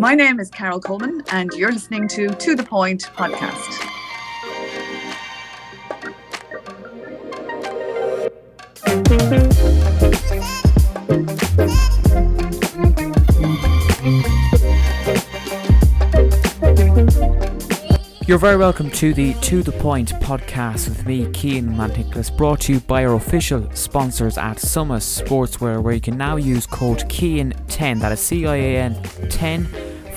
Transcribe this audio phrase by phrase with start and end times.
[0.00, 3.76] My name is Carol Coleman, and you're listening to To the Point podcast.
[18.26, 22.74] You're very welcome to the To The Point podcast with me, Cian Manticlis, brought to
[22.74, 28.00] you by our official sponsors at Summer Sportswear, where you can now use code CIAN10,
[28.00, 29.68] that is C I A N 10,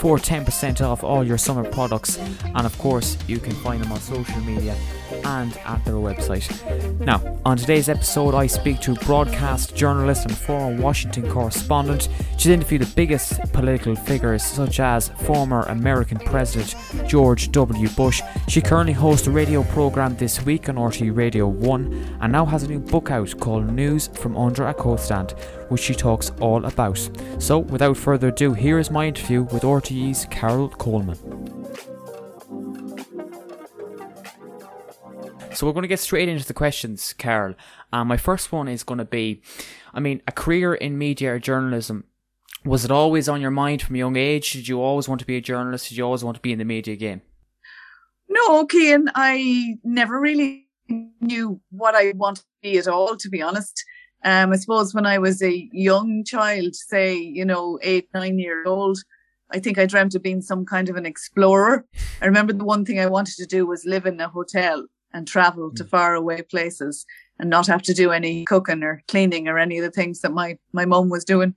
[0.04, 2.18] for 10% off all your summer products.
[2.18, 4.76] And of course, you can find them on social media
[5.26, 6.50] and at their website.
[7.00, 12.10] Now, on today's episode, I speak to broadcast journalist and former Washington correspondent.
[12.38, 16.76] She's interviewed the biggest political figures, such as former American President
[17.08, 17.90] George W.
[17.90, 18.22] Bush.
[18.48, 22.64] She currently hosts a radio program this week on RTE Radio 1 and now has
[22.64, 25.32] a new book out called News from Under a Coat Stand,
[25.70, 27.10] which she talks all about.
[27.40, 31.43] So, without further ado, here is my interview with RTE's Carol Coleman.
[35.56, 37.54] So we're going to get straight into the questions, Carol.
[37.92, 39.42] Um, my first one is going to be,
[39.94, 42.06] I mean, a career in media or journalism.
[42.66, 44.54] Was it always on your mind from a young age?
[44.54, 45.90] Did you always want to be a journalist?
[45.90, 47.22] Did you always want to be in the media game?
[48.30, 50.68] No, Cian, I never really
[51.22, 53.84] knew what I wanted to be at all, to be honest.
[54.26, 58.66] Um, I suppose when I was a young child, say, you know, eight, nine years
[58.66, 58.98] old,
[59.52, 61.86] I think I dreamt of being some kind of an explorer.
[62.22, 65.28] I remember the one thing I wanted to do was live in a hotel and
[65.28, 65.90] travel to mm.
[65.90, 67.06] far away places
[67.40, 70.32] and not have to do any cooking or cleaning or any of the things that
[70.32, 71.56] my my mum was doing.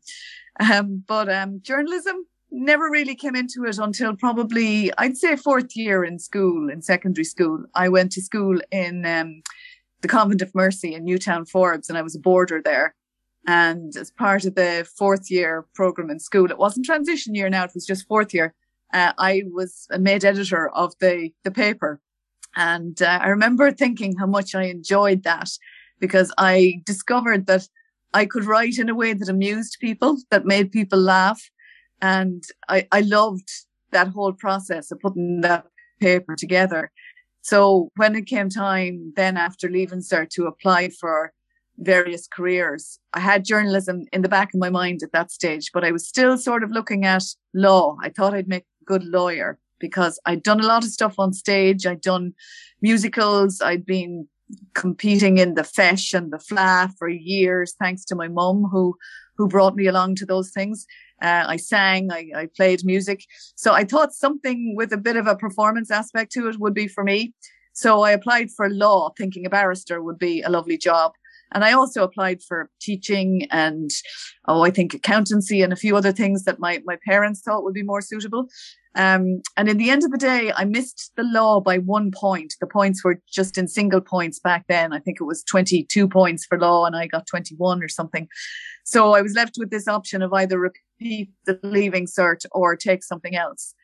[0.60, 6.04] Um, but um, journalism never really came into it until probably I'd say fourth year
[6.04, 7.64] in school in secondary school.
[7.74, 9.42] I went to school in um,
[10.00, 12.94] the Convent of Mercy in Newtown Forbes, and I was a boarder there.
[13.46, 17.64] And as part of the fourth year program in school, it wasn't transition year now;
[17.64, 18.54] it was just fourth year.
[18.92, 22.00] Uh, I was a made editor of the the paper
[22.56, 25.50] and uh, I remember thinking how much I enjoyed that
[26.00, 27.68] because I discovered that
[28.14, 31.50] I could write in a way that amused people, that made people laugh.
[32.00, 33.48] And I, I loved
[33.92, 35.66] that whole process of putting that
[36.00, 36.90] paper together.
[37.42, 41.32] So when it came time then after leaving cert to apply for
[41.78, 45.84] various careers, I had journalism in the back of my mind at that stage, but
[45.84, 47.22] I was still sort of looking at
[47.54, 47.96] law.
[48.02, 51.32] I thought I'd make a good lawyer because I'd done a lot of stuff on
[51.32, 51.86] stage.
[51.86, 52.34] I'd done
[52.82, 53.60] musicals.
[53.60, 54.28] I'd been
[54.74, 58.96] competing in the Feis and the Fleadh for years, thanks to my mum who
[59.36, 60.86] who brought me along to those things.
[61.22, 63.24] Uh, I sang, I, I played music.
[63.54, 66.88] So I thought something with a bit of a performance aspect to it would be
[66.88, 67.34] for me.
[67.74, 71.12] So I applied for law, thinking a barrister would be a lovely job.
[71.52, 73.90] And I also applied for teaching and,
[74.48, 77.74] oh, I think accountancy and a few other things that my, my parents thought would
[77.74, 78.48] be more suitable.
[78.96, 82.54] Um, and in the end of the day, I missed the law by one point.
[82.60, 84.94] The points were just in single points back then.
[84.94, 88.26] I think it was 22 points for law and I got 21 or something.
[88.84, 93.04] So I was left with this option of either repeat the leaving cert or take
[93.04, 93.74] something else.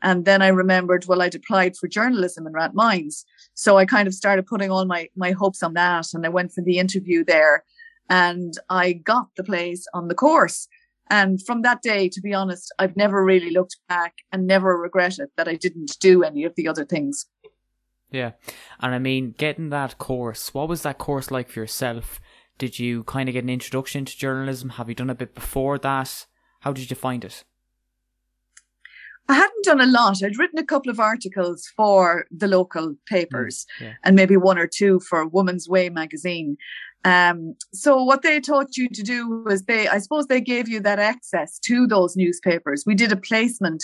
[0.00, 3.24] And then I remembered, well, I'd applied for journalism in Rathmines.
[3.54, 6.06] So I kind of started putting all my, my hopes on that.
[6.14, 7.62] And I went for the interview there
[8.08, 10.66] and I got the place on the course.
[11.12, 15.28] And from that day, to be honest, I've never really looked back and never regretted
[15.36, 17.26] that I didn't do any of the other things.
[18.10, 18.32] Yeah.
[18.80, 22.18] And I mean, getting that course, what was that course like for yourself?
[22.56, 24.70] Did you kind of get an introduction to journalism?
[24.70, 26.26] Have you done a bit before that?
[26.60, 27.44] How did you find it?
[29.28, 30.22] I hadn't done a lot.
[30.22, 33.92] I'd written a couple of articles for the local papers mm, yeah.
[34.02, 36.56] and maybe one or two for Woman's Way magazine.
[37.04, 40.80] Um, so what they taught you to do was they, I suppose they gave you
[40.80, 42.84] that access to those newspapers.
[42.86, 43.82] We did a placement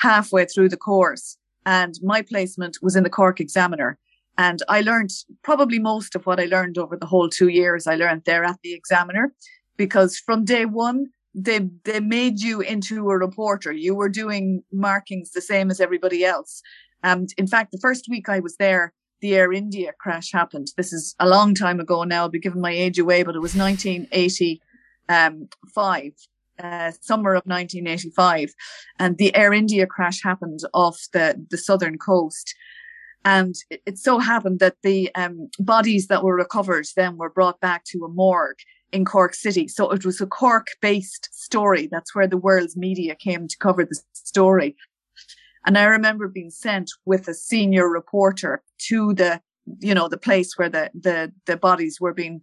[0.00, 3.98] halfway through the course and my placement was in the Cork Examiner.
[4.38, 5.10] And I learned
[5.42, 8.60] probably most of what I learned over the whole two years I learned there at
[8.62, 9.32] the Examiner
[9.76, 13.72] because from day one, they, they made you into a reporter.
[13.72, 16.62] You were doing markings the same as everybody else.
[17.02, 20.68] And in fact, the first week I was there, the Air India crash happened.
[20.76, 22.22] This is a long time ago now.
[22.22, 26.12] I'll be giving my age away, but it was 1985,
[26.62, 28.54] uh, summer of 1985.
[28.98, 32.54] And the Air India crash happened off the, the southern coast.
[33.24, 37.60] And it, it so happened that the um, bodies that were recovered then were brought
[37.60, 38.58] back to a morgue
[38.92, 39.66] in Cork City.
[39.68, 41.88] So it was a Cork based story.
[41.90, 44.76] That's where the world's media came to cover the story.
[45.66, 49.40] And I remember being sent with a senior reporter to the,
[49.80, 52.42] you know, the place where the, the, the bodies were being,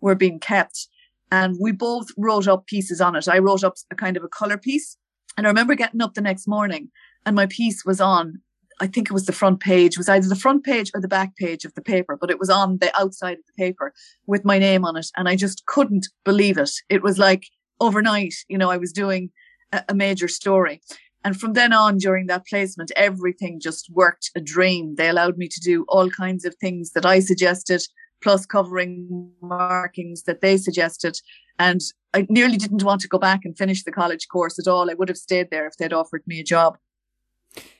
[0.00, 0.88] were being kept.
[1.30, 3.28] And we both wrote up pieces on it.
[3.28, 4.96] I wrote up a kind of a color piece
[5.36, 6.90] And I remember getting up the next morning
[7.24, 8.40] and my piece was on
[8.80, 11.06] I think it was the front page, it was either the front page or the
[11.06, 13.92] back page of the paper, but it was on the outside of the paper
[14.26, 15.06] with my name on it.
[15.16, 16.70] And I just couldn't believe it.
[16.88, 17.44] It was like
[17.78, 19.30] overnight, you know, I was doing
[19.72, 20.80] a, a major story.
[21.24, 24.96] And from then on, during that placement, everything just worked a dream.
[24.96, 27.82] They allowed me to do all kinds of things that I suggested,
[28.22, 31.16] plus covering markings that they suggested.
[31.58, 31.80] And
[32.12, 34.90] I nearly didn't want to go back and finish the college course at all.
[34.90, 36.76] I would have stayed there if they'd offered me a job.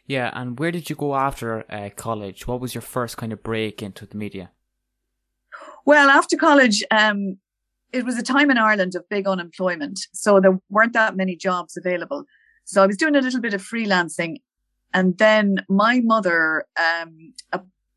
[0.07, 2.47] Yeah, and where did you go after uh, college?
[2.47, 4.51] What was your first kind of break into the media?
[5.85, 7.39] Well, after college, um,
[7.93, 10.01] it was a time in Ireland of big unemployment.
[10.13, 12.25] So there weren't that many jobs available.
[12.65, 14.37] So I was doing a little bit of freelancing.
[14.95, 17.33] And then my mother um,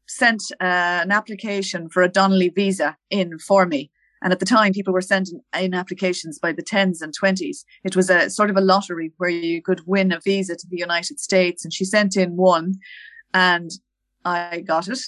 [0.08, 3.92] sent uh, an application for a Donnelly visa in for me.
[4.22, 7.64] And at the time, people were sending in applications by the tens and twenties.
[7.84, 10.78] It was a sort of a lottery where you could win a visa to the
[10.78, 11.64] United States.
[11.64, 12.76] And she sent in one
[13.34, 13.70] and
[14.24, 15.00] I got it.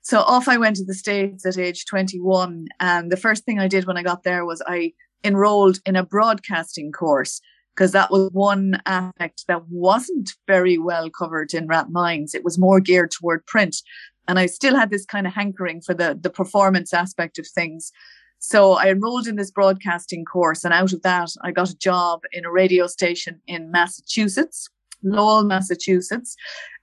[0.00, 2.68] So off I went to the States at age 21.
[2.80, 4.92] And the first thing I did when I got there was I
[5.24, 7.40] enrolled in a broadcasting course
[7.76, 12.34] because that was one aspect that wasn't very well covered in Rathmines.
[12.34, 13.76] It was more geared toward print.
[14.26, 17.92] And I still had this kind of hankering for the, the performance aspect of things.
[18.38, 22.20] So I enrolled in this broadcasting course, and out of that, I got a job
[22.32, 24.68] in a radio station in Massachusetts,
[25.02, 26.36] Lowell, Massachusetts,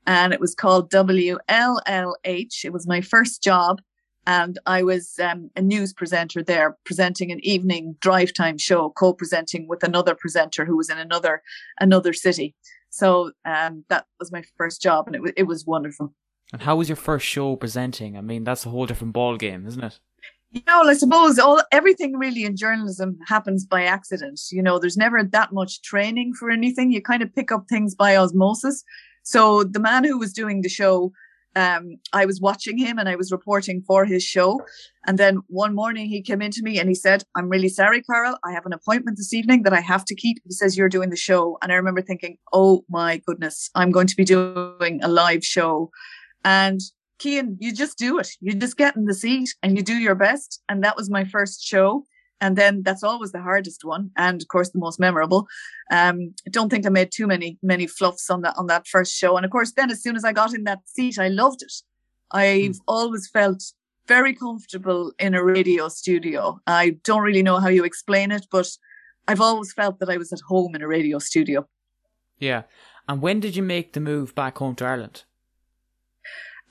[0.05, 2.65] and it was called WLLH.
[2.65, 3.81] It was my first job,
[4.25, 9.67] and I was um, a news presenter there, presenting an evening drive time show, co-presenting
[9.67, 11.41] with another presenter who was in another
[11.79, 12.55] another city.
[12.89, 16.13] So um, that was my first job, and it, it was wonderful.
[16.51, 18.17] And how was your first show presenting?
[18.17, 19.99] I mean, that's a whole different ball game, isn't it?
[20.53, 24.39] you know, I suppose all everything really in journalism happens by accident.
[24.51, 26.91] You know, there's never that much training for anything.
[26.91, 28.83] You kind of pick up things by osmosis.
[29.23, 31.11] So the man who was doing the show,
[31.55, 34.61] um, I was watching him and I was reporting for his show.
[35.05, 38.37] And then one morning he came into me and he said, I'm really sorry, Carol.
[38.43, 40.41] I have an appointment this evening that I have to keep.
[40.45, 41.57] He says, You're doing the show.
[41.61, 45.91] And I remember thinking, Oh my goodness, I'm going to be doing a live show.
[46.43, 46.81] And
[47.19, 48.29] Cian, you just do it.
[48.41, 50.61] You just get in the seat and you do your best.
[50.67, 52.05] And that was my first show.
[52.41, 55.47] And then that's always the hardest one, and of course the most memorable.
[55.91, 59.15] Um, I don't think I made too many many fluffs on that on that first
[59.15, 59.37] show.
[59.37, 61.73] And of course, then as soon as I got in that seat, I loved it.
[62.31, 62.79] I've mm.
[62.87, 63.63] always felt
[64.07, 66.59] very comfortable in a radio studio.
[66.67, 68.67] I don't really know how you explain it, but
[69.27, 71.67] I've always felt that I was at home in a radio studio.
[72.39, 72.63] Yeah.
[73.07, 75.23] And when did you make the move back home to Ireland?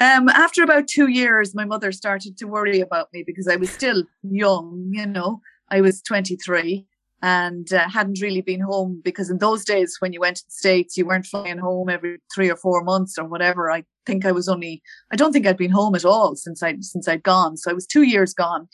[0.00, 3.70] Um, after about two years, my mother started to worry about me because I was
[3.70, 5.41] still young, you know,
[5.73, 6.87] I was 23
[7.23, 10.53] and uh, hadn't really been home because in those days when you went to the
[10.53, 13.71] States, you weren't flying home every three or four months or whatever.
[13.71, 16.77] I think I was only, I don't think I'd been home at all since I,
[16.81, 17.57] since I'd gone.
[17.57, 18.69] So I was two years gone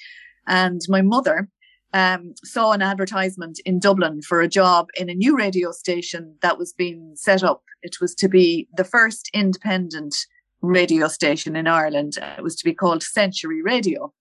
[0.49, 1.49] and my mother,
[1.95, 6.59] um, saw an advertisement in Dublin for a job in a new radio station that
[6.59, 7.63] was being set up.
[7.83, 10.15] It was to be the first independent
[10.61, 12.15] radio station in Ireland.
[12.37, 14.13] It was to be called Century Radio.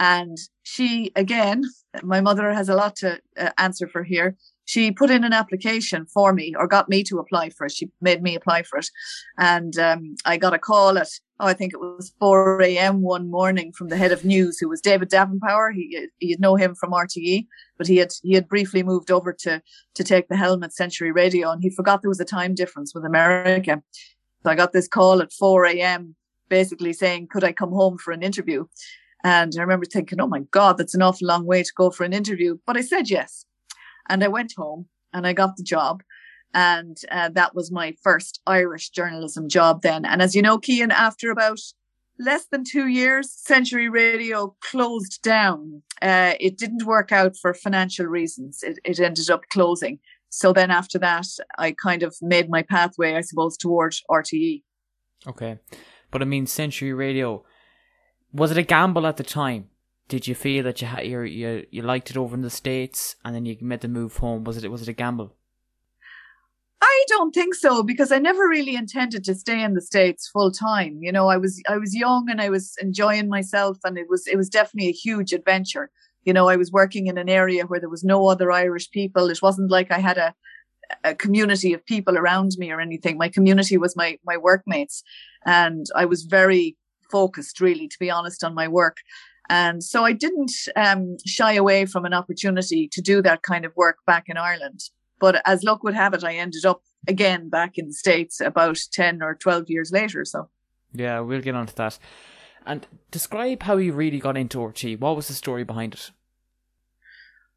[0.00, 1.64] And she, again,
[2.02, 4.36] my mother has a lot to uh, answer for here.
[4.64, 7.72] She put in an application for me or got me to apply for it.
[7.72, 8.90] She made me apply for it.
[9.38, 11.08] And um, I got a call at,
[11.40, 13.00] oh, I think it was 4 a.m.
[13.00, 15.70] one morning from the head of news, who was David Davin-Power.
[15.70, 17.46] He, you'd know him from RTE,
[17.78, 19.62] but he had, he had briefly moved over to,
[19.94, 22.94] to take the helm at Century Radio and he forgot there was a time difference
[22.94, 23.82] with America.
[24.42, 26.14] So I got this call at 4 a.m.
[26.50, 28.66] basically saying, could I come home for an interview?
[29.24, 32.04] And I remember thinking, oh my God, that's an awful long way to go for
[32.04, 32.58] an interview.
[32.66, 33.44] But I said yes.
[34.08, 36.02] And I went home and I got the job.
[36.54, 40.04] And uh, that was my first Irish journalism job then.
[40.04, 41.58] And as you know, Cian, after about
[42.18, 45.82] less than two years, Century Radio closed down.
[46.00, 48.62] Uh, it didn't work out for financial reasons.
[48.62, 49.98] It, it ended up closing.
[50.30, 51.26] So then after that,
[51.58, 54.62] I kind of made my pathway, I suppose, towards RTE.
[55.26, 55.58] Okay.
[56.10, 57.44] But I mean, Century Radio,
[58.32, 59.68] was it a gamble at the time?
[60.08, 63.34] Did you feel that you you you you liked it over in the states, and
[63.34, 64.44] then you made the move home?
[64.44, 65.34] Was it was it a gamble?
[66.80, 70.52] I don't think so because I never really intended to stay in the states full
[70.52, 70.98] time.
[71.02, 74.26] You know, I was I was young and I was enjoying myself, and it was
[74.26, 75.90] it was definitely a huge adventure
[76.28, 79.30] you know, I was working in an area where there was no other Irish people.
[79.30, 80.34] It wasn't like I had a,
[81.02, 83.16] a community of people around me or anything.
[83.16, 85.02] My community was my, my workmates.
[85.46, 86.76] And I was very
[87.10, 88.98] focused, really, to be honest, on my work.
[89.48, 93.74] And so I didn't um, shy away from an opportunity to do that kind of
[93.76, 94.80] work back in Ireland.
[95.20, 98.78] But as luck would have it, I ended up again back in the States about
[98.92, 100.24] 10 or 12 years later.
[100.24, 100.48] So,
[100.92, 101.98] yeah, we'll get onto that.
[102.66, 105.00] And describe how you really got into RTÉ.
[105.00, 106.10] What was the story behind it?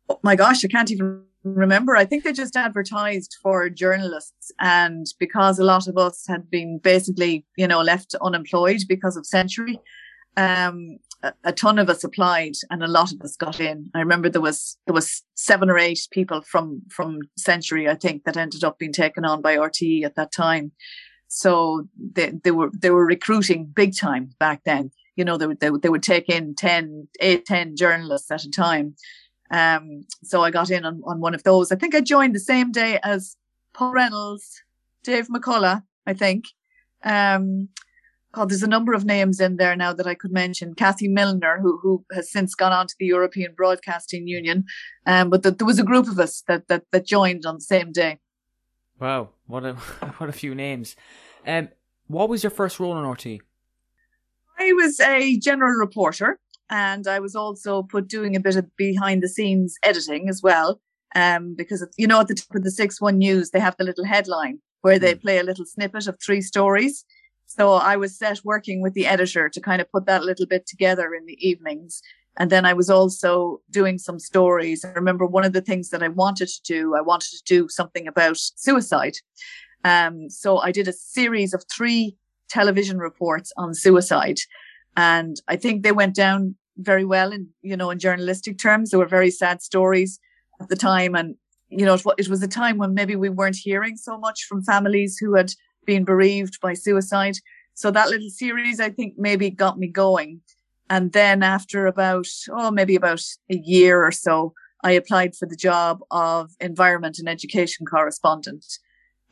[0.10, 1.96] Oh my gosh, I can't even remember.
[1.96, 4.52] I think they just advertised for journalists.
[4.60, 9.26] And because a lot of us had been basically, you know, left unemployed because of
[9.26, 9.80] Century,
[10.38, 13.90] um, a, a ton of us applied and a lot of us got in.
[13.94, 18.24] I remember there was there was seven or eight people from from Century, I think,
[18.24, 20.72] that ended up being taken on by RTÉ at that time.
[21.28, 24.92] So they, they were they were recruiting big time back then.
[25.16, 28.44] You know, they would they, would, they would take in 10, 8, 10 journalists at
[28.44, 28.96] a time.
[29.52, 31.72] Um, so I got in on, on one of those.
[31.72, 33.36] I think I joined the same day as
[33.74, 34.64] Paul Reynolds,
[35.04, 36.46] Dave McCullagh, I think.
[37.04, 37.70] Um,
[38.34, 40.74] God, there's a number of names in there now that I could mention.
[40.74, 44.64] Kathy Milner, who who has since gone on to the European Broadcasting Union,
[45.06, 47.62] um, but the, there was a group of us that that that joined on the
[47.62, 48.20] same day.
[49.00, 49.74] Wow, what a
[50.18, 50.96] what a few names.
[51.46, 51.70] Um,
[52.08, 53.42] what was your first role on RTE?
[54.60, 56.40] I was a general reporter,
[56.72, 60.82] and I was also put doing a bit of behind the scenes editing as well.
[61.14, 63.84] Um, because you know at the top of the six one news they have the
[63.84, 65.20] little headline where they hmm.
[65.20, 67.04] play a little snippet of three stories
[67.56, 70.66] so I was set working with the editor to kind of put that little bit
[70.66, 72.02] together in the evenings.
[72.40, 74.86] And then I was also doing some stories.
[74.86, 77.68] I remember one of the things that I wanted to do, I wanted to do
[77.68, 79.16] something about suicide.
[79.84, 82.16] Um, so I did a series of three
[82.48, 84.38] television reports on suicide.
[84.96, 88.90] And I think they went down very well in, you know, in journalistic terms.
[88.90, 90.20] there were very sad stories
[90.62, 91.16] at the time.
[91.16, 91.36] And,
[91.70, 95.18] you know, it, was a time when maybe we weren't hearing so much from families
[95.18, 95.54] who had
[95.86, 97.36] been bereaved by suicide.
[97.74, 100.42] So that little series, I think, maybe got me going.
[100.90, 105.56] And then after about, oh, maybe about a year or so, I applied for the
[105.56, 108.66] job of environment and education correspondent.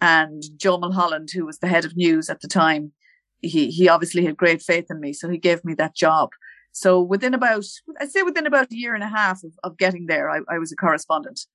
[0.02, 2.94] And Joe Mulholland, who was the head of news at the time,
[3.42, 5.14] he, he obviously had great faith in me.
[5.14, 6.30] So he gave me that job.
[6.72, 7.66] So within about,
[8.00, 10.58] I'd say within about a year and a half of, of getting there, I, I
[10.58, 11.48] was a correspondent.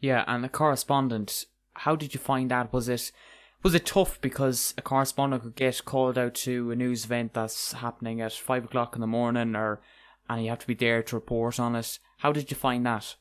[0.00, 0.24] Yeah.
[0.26, 2.72] And a correspondent, how did you find that?
[2.72, 3.12] Was it,
[3.62, 7.72] was it tough because a correspondent could get called out to a news event that's
[7.72, 9.80] happening at five o'clock in the morning, or
[10.28, 11.98] and you have to be there to report on it?
[12.18, 13.16] How did you find that?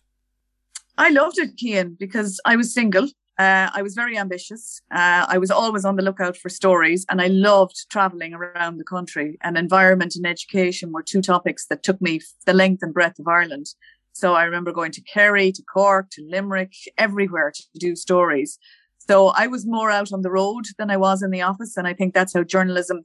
[0.97, 3.07] I loved it, Cian, because I was single.
[3.39, 4.79] Uh, I was very ambitious.
[4.91, 8.83] Uh, I was always on the lookout for stories, and I loved traveling around the
[8.83, 9.37] country.
[9.41, 13.27] And environment and education were two topics that took me the length and breadth of
[13.27, 13.67] Ireland.
[14.13, 18.59] So I remember going to Kerry, to Cork, to Limerick, everywhere to do stories.
[18.99, 21.75] So I was more out on the road than I was in the office.
[21.75, 23.01] And I think that's how journalism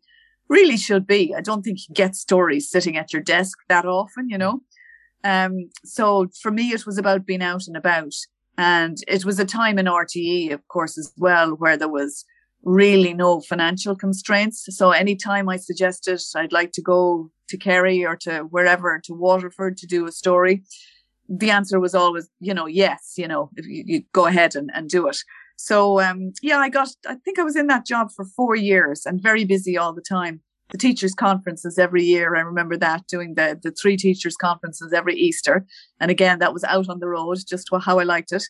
[0.49, 1.35] really should be.
[1.35, 4.61] I don't think you get stories sitting at your desk that often, you know.
[5.25, 8.13] Um, so for me, it was about being out and about.
[8.59, 12.25] And it was a time in RTE, of course, as well, where there was
[12.65, 14.67] really no financial constraints.
[14.71, 19.77] So anytime I suggested I'd like to go to Kerry or to wherever, to Waterford
[19.79, 20.65] to do a story,
[21.29, 24.71] the answer was always, you know, yes, you know, if you, you go ahead and,
[24.75, 25.19] and do it.
[25.57, 26.89] So um, yeah, I got.
[27.07, 30.03] I think I was in that job for four years and very busy all the
[30.03, 30.41] time.
[30.71, 32.37] The teachers' conferences every year.
[32.37, 35.67] I remember that doing the the three teachers' conferences every Easter,
[36.01, 38.45] and again that was out on the road, just how I liked it.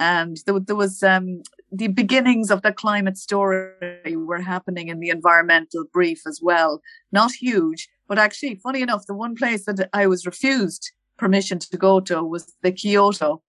[0.00, 5.10] And there, there was um, the beginnings of the climate story were happening in the
[5.10, 6.80] environmental brief as well.
[7.12, 11.76] Not huge, but actually, funny enough, the one place that I was refused permission to
[11.76, 13.42] go to was the Kyoto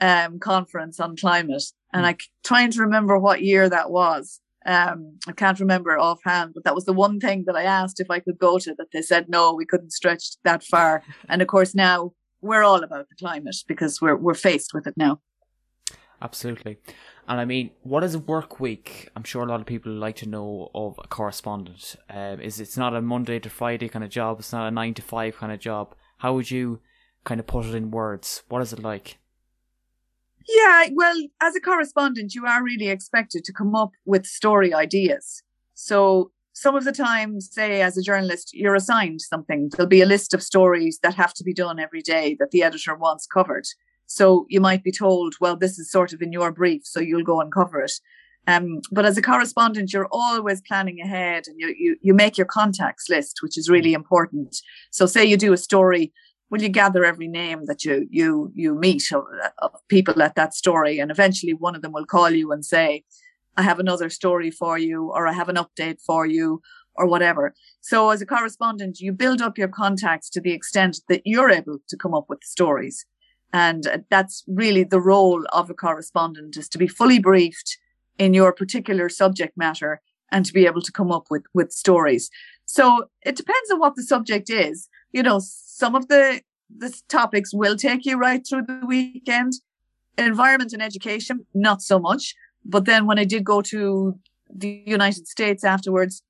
[0.00, 1.62] um, conference on climate.
[1.92, 4.40] And I'm trying to remember what year that was.
[4.66, 8.10] Um, I can't remember offhand, but that was the one thing that I asked if
[8.10, 11.02] I could go to that they said no, we couldn't stretch that far.
[11.28, 14.96] And of course now we're all about the climate because we're we're faced with it
[14.96, 15.20] now.
[16.20, 16.78] Absolutely.
[17.26, 19.08] And I mean, what is a work week?
[19.16, 21.96] I'm sure a lot of people like to know of a correspondent.
[22.08, 24.38] Um, is it's not a Monday to Friday kind of job.
[24.38, 25.94] It's not a nine to five kind of job.
[26.18, 26.80] How would you
[27.24, 28.42] kind of put it in words?
[28.48, 29.18] What is it like?
[30.48, 35.42] Yeah, well, as a correspondent, you are really expected to come up with story ideas.
[35.74, 39.70] So some of the time, say as a journalist, you're assigned something.
[39.70, 42.62] There'll be a list of stories that have to be done every day that the
[42.62, 43.66] editor wants covered.
[44.06, 47.24] So you might be told, well, this is sort of in your brief, so you'll
[47.24, 47.92] go and cover it.
[48.46, 52.46] Um, but as a correspondent, you're always planning ahead and you, you, you make your
[52.46, 54.56] contacts list, which is really important.
[54.90, 56.12] So say you do a story
[56.52, 59.24] will you gather every name that you you you meet of,
[59.58, 63.02] of, people at that story and eventually one of them will call you and say
[63.56, 66.60] i have another story for you or i have an update for you
[66.94, 71.22] or whatever so as a correspondent you build up your contacts to the extent that
[71.24, 73.06] you're able to come up with stories
[73.52, 77.78] And uh, that's really the role of a correspondent is to be fully briefed
[78.18, 82.30] in your particular subject matter and to be able to come up with, with stories.
[82.64, 84.88] So it depends on what the subject is.
[85.12, 85.40] You know,
[85.82, 86.40] some of the,
[86.84, 89.52] the topics will take you right through the weekend.
[90.16, 92.36] Environment and education, not so much.
[92.64, 94.16] But then when I did go to
[94.62, 96.22] the United States afterwards,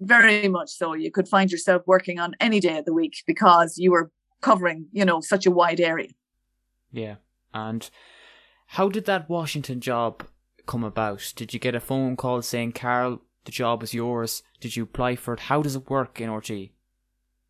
[0.00, 0.94] very much so.
[0.94, 4.10] You could find yourself working on any day of the week because you were
[4.40, 6.12] covering, you know, such a wide area.
[6.90, 7.16] Yeah.
[7.54, 7.88] And
[8.78, 10.26] how did that Washington job
[10.66, 11.32] come about?
[11.36, 14.42] Did you get a phone call saying, Carl, the job is yours?
[14.60, 15.40] Did you apply for it?
[15.50, 16.72] How does it work in RTE?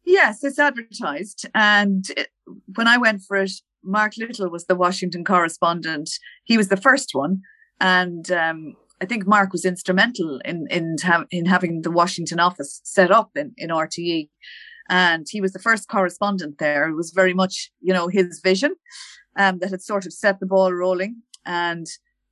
[0.05, 1.47] Yes, it's advertised.
[1.55, 2.29] And it,
[2.75, 3.53] when I went for it,
[3.85, 6.11] Mark Little was the Washington correspondent.
[6.45, 7.43] He was the first one.
[7.81, 10.97] And um, I think Mark was instrumental in in,
[11.31, 14.29] in having the Washington office set up in, in RTE.
[14.89, 16.89] And he was the first correspondent there.
[16.89, 18.75] It was very much, you know, his vision
[19.37, 21.23] um, that had sort of set the ball rolling.
[21.47, 21.87] And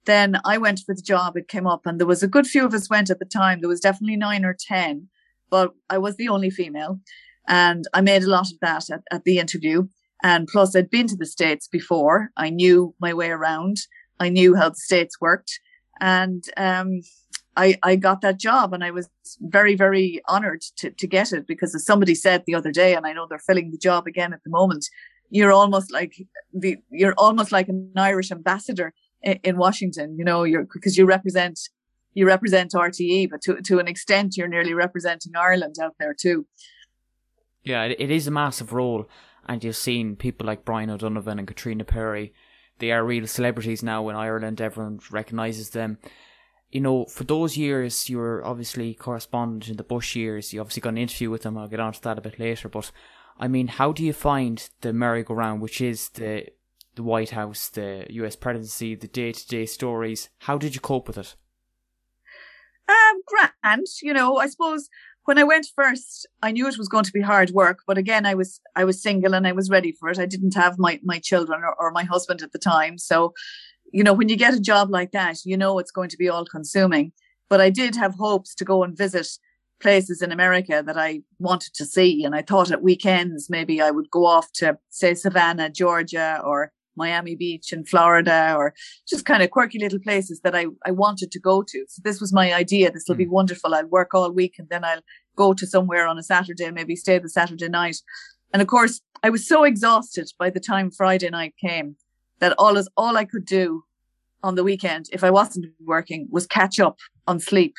[0.07, 1.37] then I went for the job.
[1.37, 3.61] It came up, and there was a good few of us went at the time.
[3.61, 5.09] There was definitely nine or ten,
[5.51, 7.01] but I was the only female,
[7.49, 9.87] and I made a lot of that at, at the interview.
[10.23, 12.31] And plus, I'd been to the states before.
[12.37, 13.79] I knew my way around.
[14.19, 15.59] I knew how the states worked,
[16.01, 17.01] and um,
[17.57, 19.09] I, I got that job and I was
[19.41, 23.07] very, very honored to, to get it because as somebody said the other day, and
[23.07, 24.87] I know they're filling the job again at the moment,
[25.31, 26.15] you're almost like
[26.53, 28.93] the, you're almost like an Irish ambassador
[29.23, 31.59] in, in Washington, you know, you're, because you represent,
[32.15, 36.47] you represent RTE, but to, to an extent, you're nearly representing Ireland out there too.
[37.63, 39.09] Yeah, it is a massive role.
[39.47, 42.33] And you've seen people like Brian O'Donovan and Caitríona Perry.
[42.79, 44.61] They are real celebrities now in Ireland.
[44.61, 45.99] Everyone recognises them
[46.71, 50.53] you know, for those years, you were obviously correspondent in the Bush years.
[50.53, 51.59] You obviously got an interview with them.
[51.59, 52.69] I'll get onto that a bit later.
[52.69, 52.93] But
[53.39, 56.47] I mean, how do you find the merry-go-round, which is the
[56.97, 58.37] the White House, the U.S.
[58.37, 60.29] presidency, the day-to-day stories?
[60.39, 61.35] How did you cope with it?
[62.89, 63.87] Um, grand.
[64.03, 64.89] You know, I suppose
[65.25, 67.81] when I went first, I knew it was going to be hard work.
[67.87, 70.19] But again, I was I was single and I was ready for it.
[70.19, 73.33] I didn't have my my children or, or my husband at the time, so
[73.93, 76.29] you know, when you get a job like that, you know it's going to be
[76.29, 77.13] all consuming.
[77.49, 79.27] But I did have hopes to go and visit
[79.81, 82.25] places in America that I wanted to see.
[82.25, 86.73] And I thought at weekends, maybe I would go off to, say, Savannah, Georgia, or
[86.97, 88.75] Miami Beach in Florida, or
[89.09, 91.85] just kind of quirky little places that I, I wanted to go to.
[91.89, 92.91] So this was my idea.
[92.91, 93.33] This will be hmm.
[93.33, 93.75] wonderful.
[93.75, 95.03] I'll work all week and then I'll
[95.37, 97.97] go to somewhere on a Saturday, maybe stay the Saturday night.
[98.53, 101.97] And of course, I was so exhausted by the time Friday night came
[102.41, 103.85] that all is all I could do
[104.43, 107.75] on the weekend if I wasn't working was catch up on sleep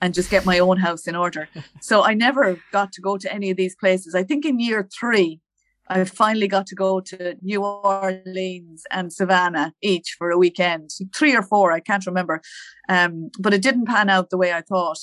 [0.00, 1.48] and just get my own house in order.
[1.80, 4.14] so I never got to go to any of these places.
[4.14, 5.40] I think in year three,
[5.88, 11.34] I finally got to go to New Orleans and Savannah each for a weekend, three
[11.34, 12.40] or four, I can't remember.
[12.88, 14.98] Um, but it didn't pan out the way I thought.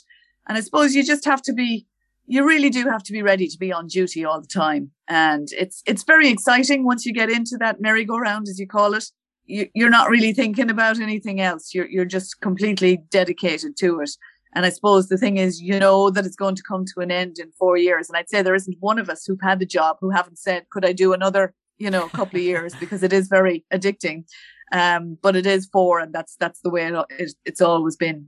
[0.48, 1.86] And I suppose you just have to be,
[2.26, 4.92] you really do have to be ready to be on duty all the time.
[5.08, 9.06] And it's, it's very exciting once you get into that merry-go-round, as you call it
[9.50, 11.74] you're not really thinking about anything else.
[11.74, 14.12] You're you're just completely dedicated to it.
[14.54, 17.12] And I suppose the thing is, you know that it's going to come to an
[17.12, 18.10] end in four years.
[18.10, 20.70] And I'd say there isn't one of us who've had the job who haven't said,
[20.70, 24.26] "Could I do another, you know, couple of years?" Because it is very addicting.
[24.72, 28.28] Um, but it is four, and that's that's the way it, it, it's always been.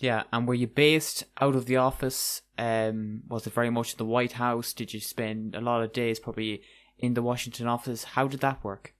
[0.00, 2.42] Yeah, and were you based out of the office?
[2.56, 4.72] Um, was it very much the White House?
[4.72, 6.62] Did you spend a lot of days probably
[6.98, 8.04] in the Washington office?
[8.04, 8.94] How did that work?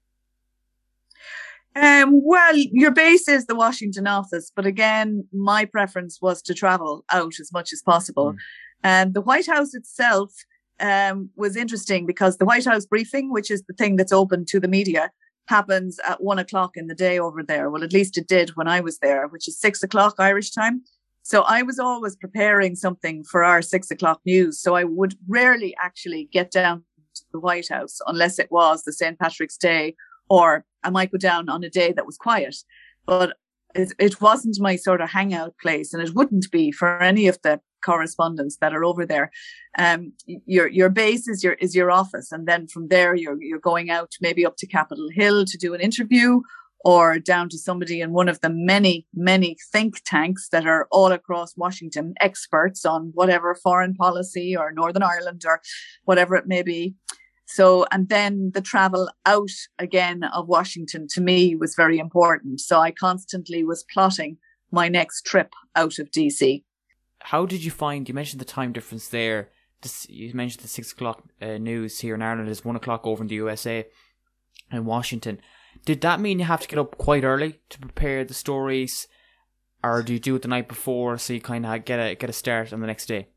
[1.76, 7.04] Um, well, your base is the Washington office, but again, my preference was to travel
[7.12, 8.32] out as much as possible.
[8.32, 8.36] Mm.
[8.82, 10.32] And the White House itself
[10.80, 14.58] um, was interesting because the White House briefing, which is the thing that's open to
[14.58, 15.10] the media,
[15.46, 17.70] happens at one o'clock in the day over there.
[17.70, 20.82] Well, at least it did when I was there, which is six o'clock Irish time.
[21.22, 24.60] So I was always preparing something for our six o'clock news.
[24.60, 28.92] So I would rarely actually get down to the White House unless it was the
[28.92, 29.18] St.
[29.18, 29.94] Patrick's Day
[30.28, 32.56] or I might go down on a day that was quiet.
[33.06, 33.36] But
[33.74, 37.38] it, it wasn't my sort of hangout place, and it wouldn't be for any of
[37.42, 39.30] the correspondents that are over there.
[39.78, 43.58] Um, your your base is your is your office, and then from there you're you're
[43.58, 46.40] going out maybe up to Capitol Hill to do an interview,
[46.84, 51.12] or down to somebody in one of the many many think tanks that are all
[51.12, 55.60] across Washington, experts on whatever foreign policy or Northern Ireland or
[56.04, 56.94] whatever it may be.
[57.52, 62.60] So, and then the travel out again of Washington to me was very important.
[62.60, 64.36] So I constantly was plotting
[64.70, 66.62] my next trip out of DC.
[67.22, 69.48] How did you find, you mentioned the time difference there.
[69.82, 73.20] This, you mentioned the six o'clock uh, news here in Ireland is one o'clock over
[73.20, 73.84] in the USA.
[74.70, 75.40] in Washington.
[75.84, 79.08] Did that mean you have to get up quite early to prepare the stories,
[79.82, 82.30] or do you do it the night before so you kind of get a get
[82.30, 83.28] a start on the next day?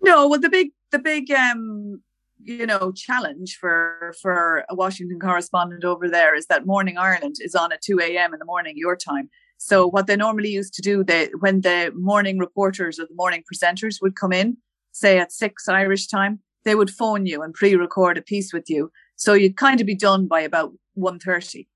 [0.00, 2.02] No, well, the big the big um
[2.44, 7.54] you know challenge for for a Washington correspondent over there is that Morning Ireland is
[7.54, 8.32] on at two a.m.
[8.32, 9.30] in the morning your time.
[9.58, 13.42] So what they normally used to do, they when the morning reporters or the morning
[13.50, 14.56] presenters would come in,
[14.92, 18.90] say at six Irish time, they would phone you and pre-record a piece with you.
[19.16, 21.66] So you'd kind of be done by about 1.30.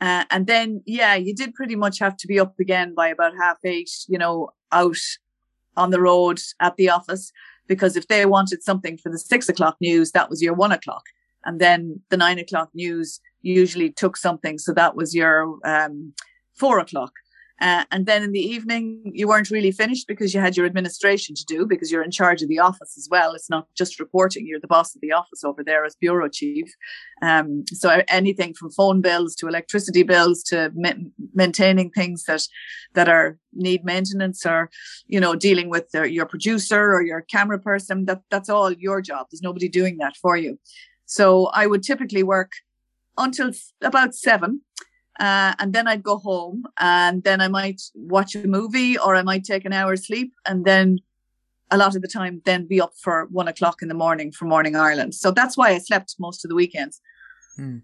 [0.00, 3.32] Uh, and then, yeah, you did pretty much have to be up again by about
[3.40, 4.98] half eight, you know, out
[5.76, 7.32] on the road at the office.
[7.66, 11.04] Because if they wanted something for the six o'clock news, that was your one o'clock.
[11.44, 14.58] And then the nine o'clock news usually took something.
[14.58, 16.12] So that was your um,
[16.54, 17.12] four o'clock.
[17.60, 21.34] Uh, and then in the evening, you weren't really finished because you had your administration
[21.34, 23.32] to do because you're in charge of the office as well.
[23.32, 24.46] It's not just reporting.
[24.46, 26.70] You're the boss of the office over there as bureau chief.
[27.22, 30.92] Um, so anything from phone bills to electricity bills to ma-
[31.34, 32.42] maintaining things that,
[32.92, 34.68] that are need maintenance or,
[35.06, 39.28] you know, dealing with your producer or your camera person, that, that's all your job.
[39.30, 40.58] There's nobody doing that for you.
[41.06, 42.52] So I would typically work
[43.16, 44.60] until about seven
[45.18, 49.22] uh, and then I'd go home and then I might watch a movie or I
[49.22, 50.98] might take an hour's sleep and then
[51.70, 54.44] a lot of the time then be up for one o'clock in the morning for
[54.44, 55.14] Morning Ireland.
[55.14, 57.00] So that's why I slept most of the weekends.
[57.56, 57.78] Hmm.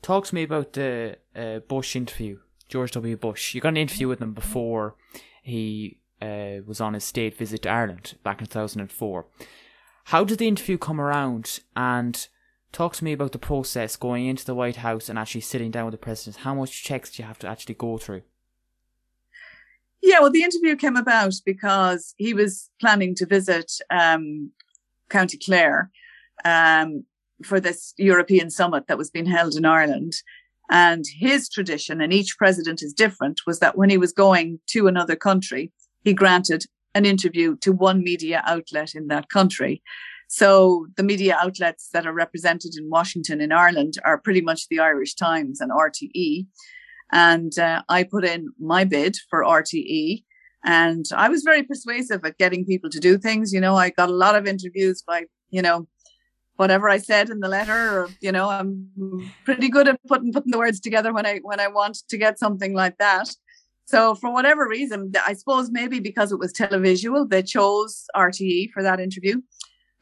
[0.00, 3.16] Talk to me about the uh, Bush interview, George W.
[3.16, 3.54] Bush.
[3.54, 4.96] You got an interview with him before
[5.42, 9.26] he uh, was on his state visit to Ireland back in 2004.
[10.06, 12.26] How did the interview come around and
[12.72, 15.84] Talk to me about the process going into the White House and actually sitting down
[15.84, 16.36] with the president.
[16.42, 18.22] How much checks do you have to actually go through?
[20.00, 24.50] Yeah, well, the interview came about because he was planning to visit um,
[25.10, 25.90] County Clare
[26.44, 27.04] um,
[27.44, 30.14] for this European summit that was being held in Ireland.
[30.70, 34.86] And his tradition, and each president is different, was that when he was going to
[34.86, 35.70] another country,
[36.02, 39.82] he granted an interview to one media outlet in that country.
[40.34, 44.78] So the media outlets that are represented in Washington in Ireland are pretty much the
[44.78, 46.46] Irish Times and RTE.
[47.12, 50.24] And uh, I put in my bid for RTE.
[50.64, 53.52] And I was very persuasive at getting people to do things.
[53.52, 55.86] You know, I got a lot of interviews by, you know,
[56.56, 58.88] whatever I said in the letter, or you know, I'm
[59.44, 62.38] pretty good at putting putting the words together when I when I want to get
[62.38, 63.28] something like that.
[63.84, 68.82] So for whatever reason, I suppose maybe because it was televisual, they chose RTE for
[68.82, 69.42] that interview.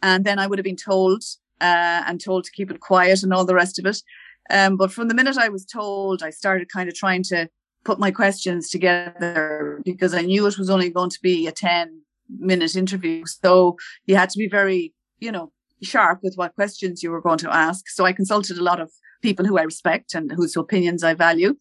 [0.03, 1.23] And then I would have been told
[1.61, 4.03] uh, and told to keep it quiet and all the rest of it.
[4.51, 7.49] Um, but from the minute I was told, I started kind of trying to
[7.85, 12.03] put my questions together because I knew it was only going to be a 10
[12.39, 13.25] minute interview.
[13.27, 17.39] So you had to be very, you know, sharp with what questions you were going
[17.39, 17.89] to ask.
[17.89, 18.91] So I consulted a lot of
[19.23, 21.55] people who I respect and whose opinions I value.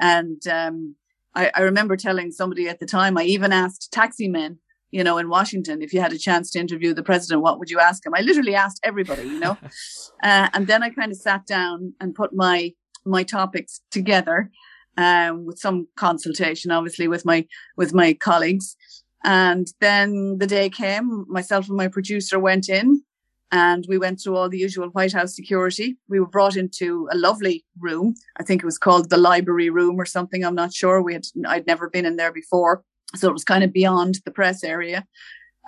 [0.00, 0.96] And um,
[1.34, 4.58] I, I remember telling somebody at the time, I even asked taxi men
[4.90, 7.70] you know, in Washington, if you had a chance to interview the president, what would
[7.70, 8.12] you ask him?
[8.14, 9.56] I literally asked everybody, you know,
[10.22, 12.72] uh, and then I kind of sat down and put my
[13.04, 14.50] my topics together
[14.96, 17.46] um, with some consultation, obviously, with my
[17.76, 18.76] with my colleagues.
[19.24, 23.02] And then the day came, myself and my producer went in
[23.50, 25.96] and we went through all the usual White House security.
[26.08, 28.14] We were brought into a lovely room.
[28.38, 30.44] I think it was called the library room or something.
[30.44, 31.00] I'm not sure.
[31.02, 32.82] We had I'd never been in there before.
[33.16, 35.06] So it was kind of beyond the press area.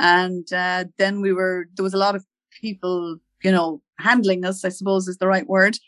[0.01, 2.25] And uh, then we were, there was a lot of
[2.61, 5.79] people, you know, handling us, I suppose is the right word,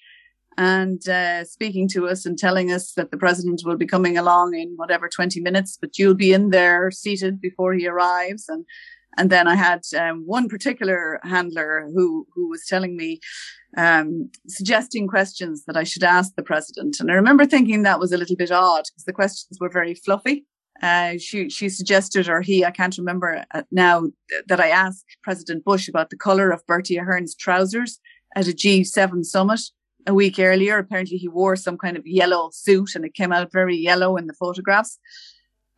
[0.57, 4.55] and uh, speaking to us and telling us that the president will be coming along
[4.55, 8.49] in whatever 20 minutes, but you'll be in there seated before he arrives.
[8.49, 8.65] And
[9.17, 13.21] and then I had um, one particular handler who who was telling me,
[13.77, 16.99] um, suggesting questions that I should ask the president.
[17.01, 19.95] And I remember thinking that was a little bit odd because the questions were very
[19.95, 20.45] fluffy.
[20.83, 24.05] Uh, she she suggested, or he, I can't remember uh, now,
[24.49, 28.01] that I asked President Bush about the color of Bertie Ahern's trousers
[28.35, 29.61] at a G7 summit
[30.07, 30.79] a week earlier.
[30.79, 34.27] Apparently, he wore some kind of yellow suit, and it came out very yellow in
[34.27, 34.99] the photographs.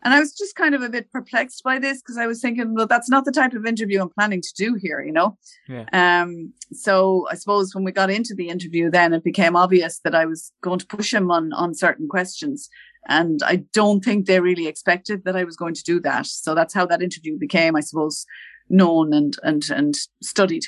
[0.05, 2.75] And I was just kind of a bit perplexed by this because I was thinking,
[2.75, 5.39] well, that's not the type of interview I'm planning to do here, you know?
[5.69, 5.85] Yeah.
[5.93, 10.15] Um, so I suppose when we got into the interview, then it became obvious that
[10.15, 12.69] I was going to push him on, on certain questions.
[13.09, 16.27] And I don't think they really expected that I was going to do that.
[16.27, 18.27] So that's how that interview became, I suppose,
[18.69, 20.65] known and, and, and studied.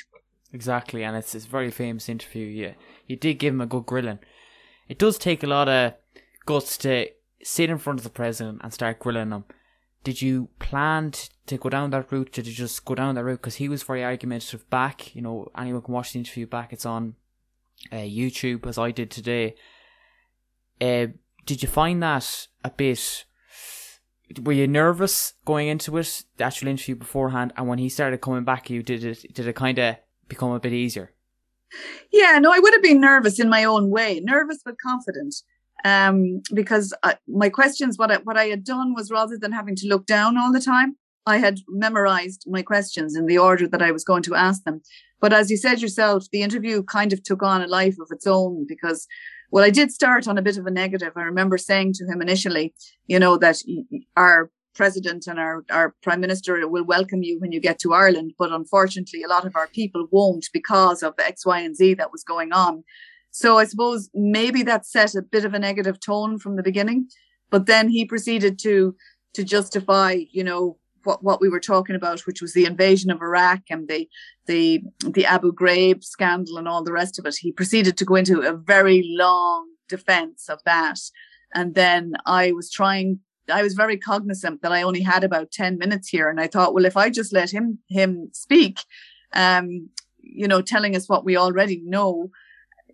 [0.51, 1.03] Exactly.
[1.03, 2.45] And it's, a very famous interview.
[2.45, 2.73] Yeah.
[3.07, 4.19] You did give him a good grilling.
[4.87, 5.93] It does take a lot of
[6.45, 7.09] guts to
[7.43, 9.45] sit in front of the president and start grilling him.
[10.03, 11.13] Did you plan
[11.47, 12.31] to go down that route?
[12.31, 13.41] Did you just go down that route?
[13.41, 15.15] Because he was very argumentative back.
[15.15, 16.71] You know, anyone can watch the interview back.
[16.71, 17.15] It's on
[17.91, 19.55] uh, YouTube as I did today.
[20.79, 21.07] Uh,
[21.45, 23.25] did you find that a bit?
[24.41, 28.43] Were you nervous going into it, the actual interview beforehand, and when he started coming
[28.43, 29.33] back, you did it?
[29.33, 31.11] Did it kind of become a bit easier?
[32.11, 35.35] Yeah, no, I would have been nervous in my own way, nervous but confident.
[35.83, 39.75] Um, because I, my questions, what I, what I had done was rather than having
[39.75, 40.95] to look down all the time,
[41.27, 44.81] I had memorized my questions in the order that I was going to ask them.
[45.19, 48.27] But as you said yourself, the interview kind of took on a life of its
[48.27, 49.07] own because,
[49.55, 51.13] well, I did start on a bit of a negative.
[51.15, 52.73] I remember saying to him initially,
[53.07, 53.61] you know, that
[54.17, 58.33] our president and our, our prime minister will welcome you when you get to Ireland.
[58.37, 62.11] But unfortunately, a lot of our people won't because of X, Y, and Z that
[62.11, 62.83] was going on.
[63.31, 67.07] So I suppose maybe that set a bit of a negative tone from the beginning.
[67.49, 68.93] But then he proceeded to
[69.35, 73.21] to justify, you know, what, what we were talking about, which was the invasion of
[73.21, 74.07] Iraq and the
[74.47, 77.35] the the Abu Ghraib scandal and all the rest of it.
[77.37, 80.99] He proceeded to go into a very long defense of that.
[81.53, 83.19] And then I was trying
[83.51, 86.29] I was very cognizant that I only had about 10 minutes here.
[86.29, 88.79] And I thought, well, if I just let him him speak,
[89.33, 89.89] um,
[90.21, 92.31] you know, telling us what we already know,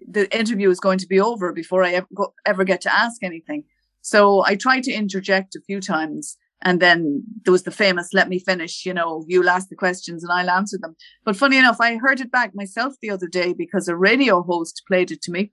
[0.07, 2.07] the interview is going to be over before I ever,
[2.45, 3.63] ever get to ask anything.
[4.01, 8.29] So I tried to interject a few times and then there was the famous, let
[8.29, 10.95] me finish, you know, you'll ask the questions and I'll answer them.
[11.25, 14.83] But funny enough, I heard it back myself the other day because a radio host
[14.87, 15.51] played it to me.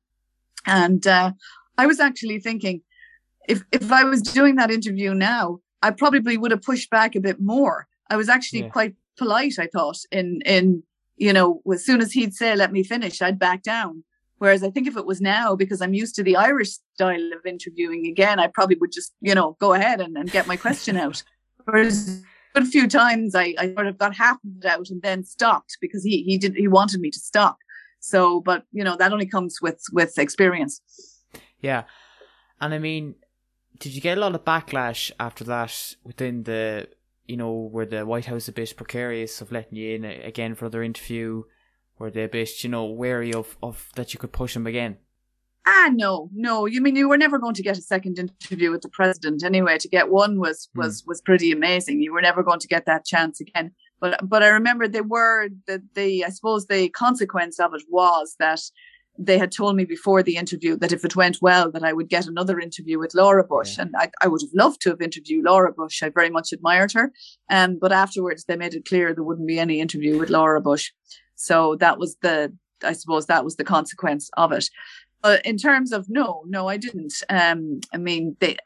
[0.66, 1.32] And uh,
[1.78, 2.82] I was actually thinking,
[3.48, 7.20] if, if I was doing that interview now, I probably would have pushed back a
[7.20, 7.86] bit more.
[8.10, 8.68] I was actually yeah.
[8.68, 10.82] quite polite, I thought, in, in,
[11.16, 14.04] you know, as soon as he'd say, let me finish, I'd back down.
[14.38, 17.44] Whereas I think if it was now, because I'm used to the Irish style of
[17.44, 20.96] interviewing again, I probably would just, you know, go ahead and, and get my question
[20.96, 21.22] out.
[21.64, 22.22] Whereas
[22.54, 25.78] a few times I, I sort of got half of it out and then stopped
[25.80, 27.58] because he, he did, he wanted me to stop.
[28.00, 30.80] So, but you know, that only comes with, with experience.
[31.60, 31.84] Yeah.
[32.60, 33.16] And I mean,
[33.78, 36.88] did you get a lot of backlash after that within the,
[37.26, 40.66] you know, where the White House a bit precarious of letting you in again for
[40.66, 41.42] another interview?
[41.98, 44.98] Were they a bit, you know, wary of, of that you could push them again?
[45.70, 46.64] Ah, no, no.
[46.64, 49.76] You mean you were never going to get a second interview with the president anyway?
[49.78, 50.80] To get one was hmm.
[50.80, 52.00] was was pretty amazing.
[52.00, 53.72] You were never going to get that chance again.
[54.00, 58.36] But but I remember they were the the I suppose the consequence of it was
[58.38, 58.62] that
[59.18, 62.08] they had told me before the interview that if it went well, that I would
[62.08, 63.82] get another interview with Laura Bush, yeah.
[63.82, 66.02] and I, I would have loved to have interviewed Laura Bush.
[66.02, 67.12] I very much admired her,
[67.50, 70.92] um, but afterwards they made it clear there wouldn't be any interview with Laura Bush.
[71.38, 74.68] So that was the, I suppose that was the consequence of it.
[75.22, 77.14] But in terms of no, no, I didn't.
[77.28, 78.56] Um, I mean, they,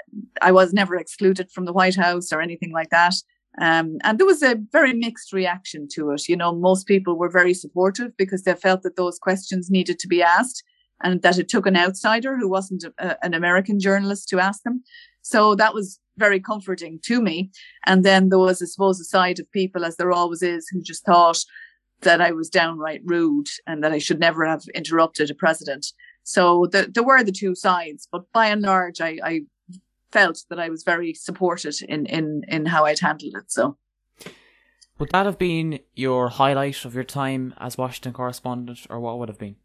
[0.41, 3.15] I was never excluded from the White House or anything like that.
[3.61, 6.29] Um, and there was a very mixed reaction to it.
[6.29, 10.09] You know, most people were very supportive because they felt that those questions needed to
[10.09, 10.63] be asked
[11.03, 14.83] and that it took an outsider who wasn't a, an American journalist to ask them.
[15.21, 17.51] So that was very comforting to me.
[17.87, 20.83] And then there was, I suppose, a side of people, as there always is, who
[20.83, 21.39] just thought,
[22.03, 25.87] that I was downright rude and that I should never have interrupted a president.
[26.25, 29.41] So the, there were the two sides, but by and large, I, I
[30.12, 33.51] felt that I was very supported in, in, in how I'd handled it.
[33.51, 33.77] So.
[34.99, 39.29] Would that have been your highlight of your time as Washington correspondent, or what would
[39.29, 39.57] have been?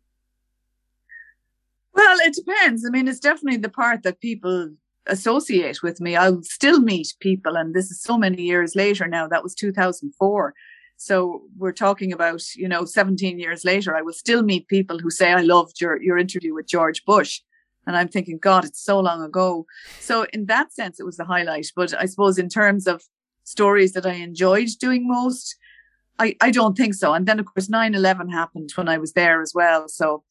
[1.94, 2.86] Well, it depends.
[2.86, 4.72] I mean, it's definitely the part that people
[5.08, 6.16] associate with me.
[6.16, 9.28] I'll still meet people, and this is so many years later now.
[9.28, 10.54] That was 2004.
[10.98, 15.12] So we're talking about, you know, 17 years later, I will still meet people who
[15.12, 17.42] say, I loved your, your interview with George Bush.
[17.86, 19.66] And I'm thinking, God, it's so long ago.
[20.00, 21.68] So in that sense, it was the highlight.
[21.76, 23.04] But I suppose in terms of
[23.44, 25.56] stories that I enjoyed doing most,
[26.20, 27.14] I, I don't think so.
[27.14, 29.88] And then of course 9-11 happened when I was there as well.
[29.88, 30.24] So,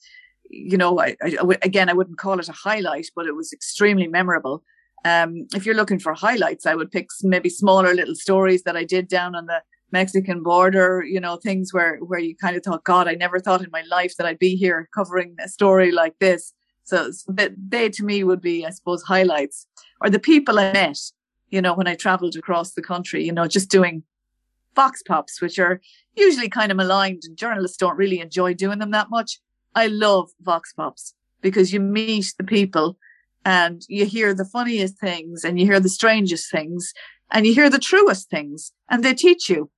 [0.51, 4.09] you know, I, I, again, I wouldn't call it a highlight, but it was extremely
[4.09, 4.65] memorable.
[5.05, 8.83] Um, if you're looking for highlights, I would pick maybe smaller little stories that I
[8.83, 12.85] did down on the Mexican border, you know, things where where you kind of thought,
[12.85, 16.19] God, I never thought in my life that I'd be here covering a story like
[16.19, 16.53] this.
[16.85, 19.67] So, so they, they to me would be, I suppose, highlights
[20.01, 20.99] or the people I met,
[21.51, 24.03] you know, when I traveled across the country, you know, just doing
[24.75, 25.81] vox pops, which are
[26.15, 29.41] usually kind of maligned and journalists don't really enjoy doing them that much.
[29.75, 32.99] I love vox pops because you meet the people
[33.45, 36.93] and you hear the funniest things and you hear the strangest things
[37.31, 39.71] and you hear the truest things and they teach you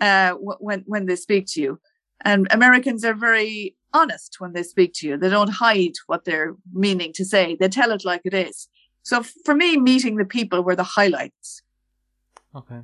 [0.00, 1.80] uh, when when they speak to you.
[2.24, 5.16] And Americans are very honest when they speak to you.
[5.16, 7.56] They don't hide what they're meaning to say.
[7.58, 8.68] They tell it like it is.
[9.02, 11.62] So for me, meeting the people were the highlights.
[12.54, 12.80] Okay.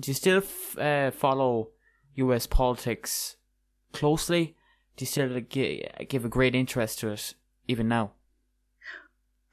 [0.00, 1.68] Do you still f- uh, follow
[2.16, 2.46] U.S.
[2.46, 3.36] politics
[3.92, 4.56] closely?
[4.96, 7.34] do you still give a great interest to it
[7.68, 8.12] even now?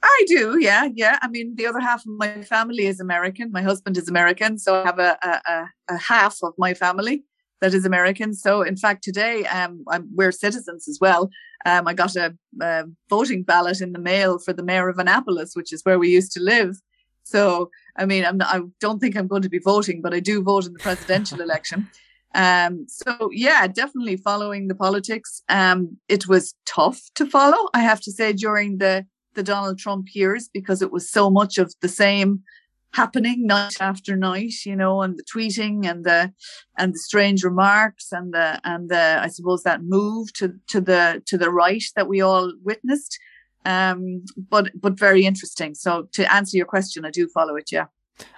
[0.02, 1.20] I do, yeah, yeah.
[1.22, 3.52] I mean, the other half of my family is American.
[3.52, 7.24] My husband is American, so I have a a, a half of my family
[7.62, 8.34] that is American.
[8.34, 11.30] So, in fact, today um, I'm, we're citizens as well.
[11.66, 15.56] Um, I got a, a, voting ballot in the mail for the mayor of Annapolis,
[15.56, 16.78] which is where we used to live.
[17.24, 20.20] So, I mean, I'm not, I don't think I'm going to be voting, but I
[20.20, 21.90] do vote in the presidential election.
[22.34, 25.42] Um, so yeah, definitely following the politics.
[25.50, 29.06] Um, it was tough to follow, I have to say, during the
[29.40, 32.44] the Donald Trump years because it was so much of the same
[32.92, 36.34] happening night after night, you know, and the tweeting and the
[36.78, 41.24] and the strange remarks and the and the I suppose that move to to the
[41.28, 43.18] to the right that we all witnessed.
[43.64, 45.74] Um, but but very interesting.
[45.74, 47.72] So to answer your question, I do follow it.
[47.72, 47.86] Yeah.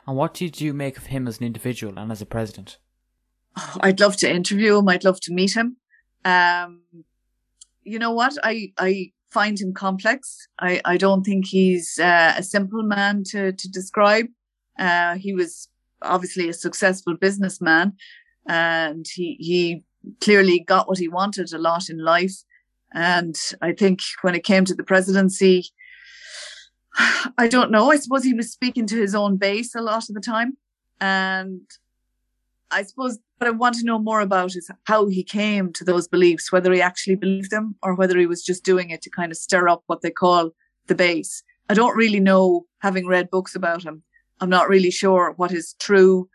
[0.05, 2.77] And what did you make of him as an individual and as a president?
[3.57, 4.87] Oh, I'd love to interview him.
[4.87, 5.77] I'd love to meet him.
[6.23, 6.81] Um,
[7.83, 8.37] you know what?
[8.43, 10.47] I I find him complex.
[10.59, 14.27] I I don't think he's uh, a simple man to to describe.
[14.79, 15.69] Uh, he was
[16.01, 17.93] obviously a successful businessman,
[18.47, 19.83] and he he
[20.19, 22.35] clearly got what he wanted a lot in life.
[22.93, 25.65] And I think when it came to the presidency,
[27.37, 27.91] I don't know.
[27.91, 30.57] I suppose he was speaking to his own base a lot of the time,
[30.99, 31.61] and
[32.71, 36.07] I suppose what I want to know more about is how he came to those
[36.07, 39.31] beliefs, whether he actually believed them or whether he was just doing it to kind
[39.31, 40.51] of stir up what they call
[40.87, 41.43] the base.
[41.69, 44.03] I don't really know, having read books about him.
[44.39, 46.29] I'm not really sure what his true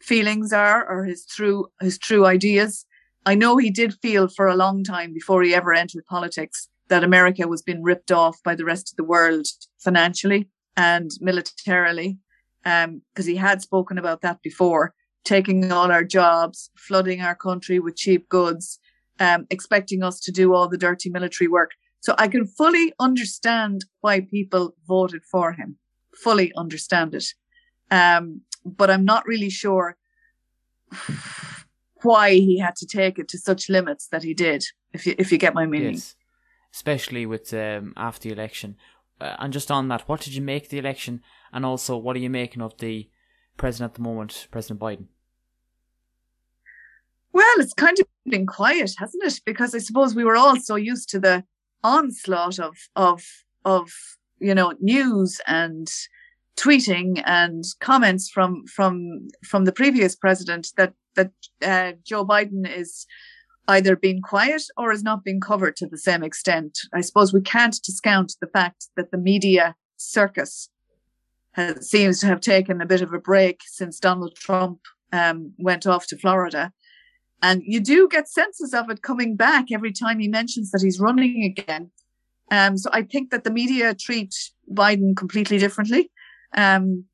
[0.00, 2.86] feelings are or his true his true ideas.
[3.26, 7.04] I know he did feel for a long time before he ever entered politics that
[7.04, 9.46] America was being ripped off by the rest of the world
[9.78, 12.18] financially and militarily,
[12.64, 17.78] because um, he had spoken about that before, taking all our jobs, flooding our country
[17.78, 18.78] with cheap goods,
[19.18, 21.72] um, expecting us to do all the dirty military work.
[22.00, 25.76] So I can fully understand why people voted for him
[26.14, 27.34] fully understand it.
[27.90, 29.96] Um, but I'm not really sure
[32.02, 34.64] why he had to take it to such limits that he did.
[34.92, 36.16] If you if you get my meaning, yes.
[36.74, 38.76] especially with um, after the election.
[39.20, 41.20] Uh, and just on that, what did you make the election,
[41.52, 43.08] and also what are you making of the
[43.60, 45.06] president at the moment, President Biden?
[47.32, 49.40] Well, it's kind of been quiet, hasn't it?
[49.44, 51.44] Because I suppose we were all so used to the
[51.84, 53.22] onslaught of of
[53.64, 53.92] of
[54.40, 55.88] you know, news and
[56.56, 61.30] tweeting and comments from from from the previous president that that
[61.62, 63.06] uh, Joe Biden is
[63.68, 66.78] either being quiet or is not being covered to the same extent.
[66.94, 70.70] I suppose we can't discount the fact that the media circus
[71.52, 74.80] has, seems to have taken a bit of a break since Donald Trump
[75.12, 76.72] um, went off to Florida.
[77.42, 81.00] And you do get senses of it coming back every time he mentions that he's
[81.00, 81.90] running again.
[82.50, 84.34] Um, so I think that the media treat
[84.70, 86.10] Biden completely differently.
[86.56, 87.04] Um,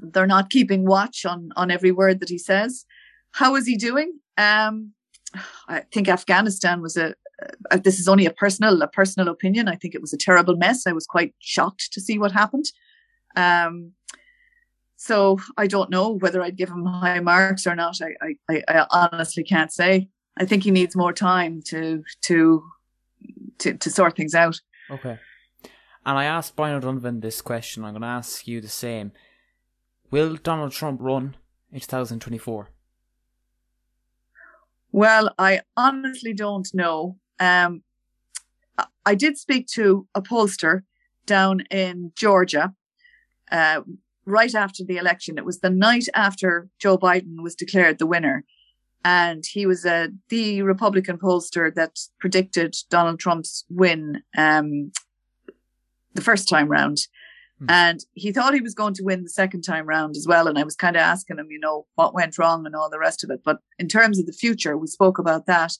[0.00, 2.84] they're not keeping watch on on every word that he says.
[3.32, 4.18] How is he doing?
[4.36, 4.92] Um,
[5.68, 7.14] I think Afghanistan was a.
[7.70, 9.68] Uh, this is only a personal a personal opinion.
[9.68, 10.86] I think it was a terrible mess.
[10.86, 12.66] I was quite shocked to see what happened.
[13.36, 13.92] Um,
[14.96, 17.98] so I don't know whether I'd give him high marks or not.
[18.00, 20.08] I, I, I honestly can't say.
[20.36, 22.62] I think he needs more time to to
[23.58, 24.60] to, to sort things out.
[24.90, 25.18] Okay.
[26.04, 27.84] And I asked Brian O'Donovan this question.
[27.84, 29.12] I'm going to ask you the same.
[30.10, 31.36] Will Donald Trump run
[31.72, 32.68] in 2024?
[34.90, 37.16] Well, I honestly don't know.
[37.38, 37.82] Um,
[39.06, 40.82] I did speak to a pollster
[41.26, 42.74] down in Georgia
[43.52, 43.82] uh,
[44.26, 45.38] right after the election.
[45.38, 48.44] It was the night after Joe Biden was declared the winner
[49.04, 54.92] and he was uh, the Republican pollster that predicted Donald Trump's win um,
[56.14, 56.98] the first time round.
[57.58, 57.66] Hmm.
[57.68, 60.46] And he thought he was going to win the second time round as well.
[60.46, 62.98] And I was kind of asking him, you know, what went wrong and all the
[62.98, 63.40] rest of it.
[63.44, 65.72] But in terms of the future, we spoke about that.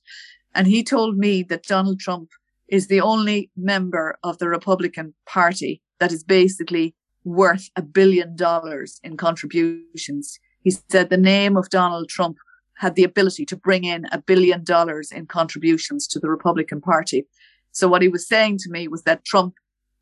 [0.55, 2.31] And he told me that Donald Trump
[2.69, 6.95] is the only member of the Republican Party that is basically
[7.25, 10.39] worth a billion dollars in contributions.
[10.63, 12.37] He said the name of Donald Trump
[12.77, 17.27] had the ability to bring in a billion dollars in contributions to the Republican Party.
[17.71, 19.55] So what he was saying to me was that Trump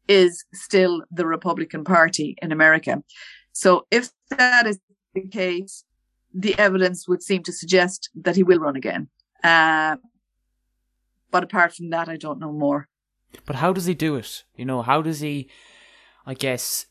[0.08, 3.02] is still the Republican Party in America.
[3.52, 4.78] So if that is
[5.14, 5.84] the case,
[6.32, 9.08] the evidence would seem to suggest that he will run again.
[9.42, 9.96] Uh,
[11.30, 12.88] but apart from that, I don't know more.
[13.46, 14.44] But how does he do it?
[14.56, 15.48] You know, how does he,
[16.26, 16.86] I guess,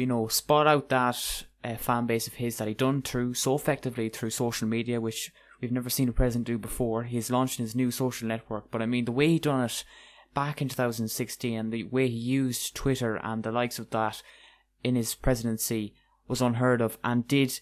[0.00, 3.54] you know, spot out that uh, fan base of his that he done through so
[3.54, 5.30] effectively through social media, which
[5.60, 7.04] we've never seen a president do before.
[7.04, 9.84] He's launched his new social network, but I mean the way he done it
[10.32, 14.22] back in 2016 and the way he used Twitter and the likes of that
[14.82, 15.94] in his presidency
[16.26, 17.60] was unheard of and did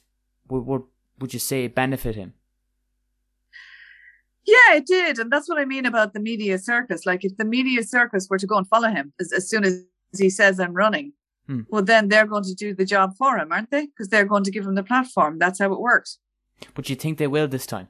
[0.48, 0.82] would would,
[1.18, 2.34] would you say benefit him?
[4.44, 7.04] Yeah, it did, and that's what I mean about the media circus.
[7.04, 9.84] Like if the media circus were to go and follow him as, as soon as
[10.16, 11.12] he says I'm running,
[11.48, 11.62] hmm.
[11.68, 13.86] well then they're going to do the job for him, aren't they?
[13.86, 15.38] Because they're going to give him the platform.
[15.38, 16.18] That's how it works.
[16.74, 17.88] But you think they will this time?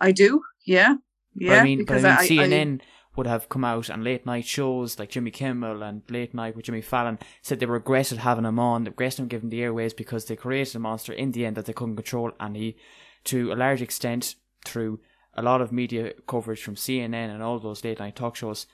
[0.00, 0.42] I do.
[0.64, 0.96] Yeah,
[1.34, 1.50] yeah.
[1.50, 2.84] But I mean, but I mean, CNN I,
[3.16, 6.66] would have come out and late night shows like Jimmy Kimmel and Late Night with
[6.66, 10.24] Jimmy Fallon said they regretted having him on, they regretted him giving the airways because
[10.24, 12.76] they created a monster in the end that they couldn't control, and he,
[13.24, 15.00] to a large extent, through
[15.34, 18.66] a lot of media coverage from CNN and all those late night talk shows,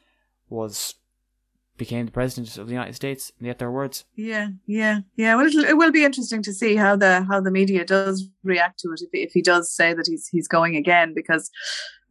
[0.49, 0.95] was
[1.79, 3.33] became the president of the United States.
[3.39, 4.05] And yet their words.
[4.15, 5.35] Yeah, yeah, yeah.
[5.37, 8.93] Well, it will be interesting to see how the how the media does react to
[8.93, 11.51] it if if he does say that he's he's going again because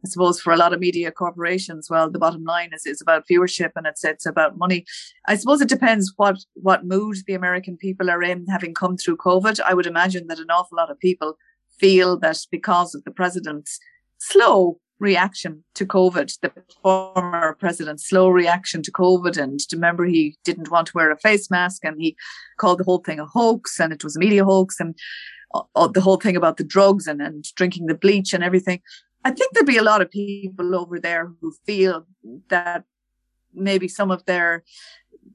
[0.04, 3.26] I suppose for a lot of media corporations, well, the bottom line is is about
[3.30, 4.84] viewership and it's it's about money.
[5.26, 9.16] I suppose it depends what what mood the American people are in, having come through
[9.18, 9.60] COVID.
[9.60, 11.36] I would imagine that an awful lot of people
[11.78, 13.78] feel that because of the president's
[14.18, 20.70] slow reaction to COVID, the former president's slow reaction to COVID, and remember he didn't
[20.70, 22.16] want to wear a face mask, and he
[22.58, 24.94] called the whole thing a hoax, and it was a media hoax, and
[25.54, 28.80] uh, the whole thing about the drugs and, and drinking the bleach and everything.
[29.24, 32.06] I think there'll be a lot of people over there who feel
[32.50, 32.84] that
[33.52, 34.64] maybe some of their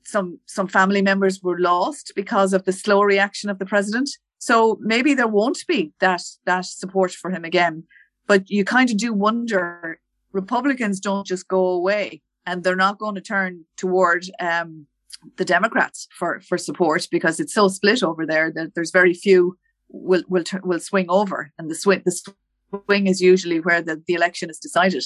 [0.03, 4.09] some some family members were lost because of the slow reaction of the president.
[4.39, 7.83] So maybe there won't be that that support for him again.
[8.27, 9.99] But you kind of do wonder
[10.31, 14.87] Republicans don't just go away and they're not going to turn toward um,
[15.37, 19.57] the Democrats for for support because it's so split over there that there's very few
[19.89, 22.33] will will will swing over and the swing the
[22.85, 25.03] swing is usually where the, the election is decided.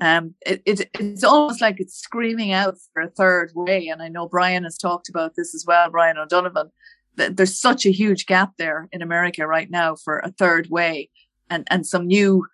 [0.00, 3.88] Um, it, it, it's almost like it's screaming out for a third way.
[3.88, 6.70] And I know Brian has talked about this as well, Brian O'Donovan,
[7.16, 11.10] that there's such a huge gap there in America right now for a third way
[11.52, 12.46] and, and some new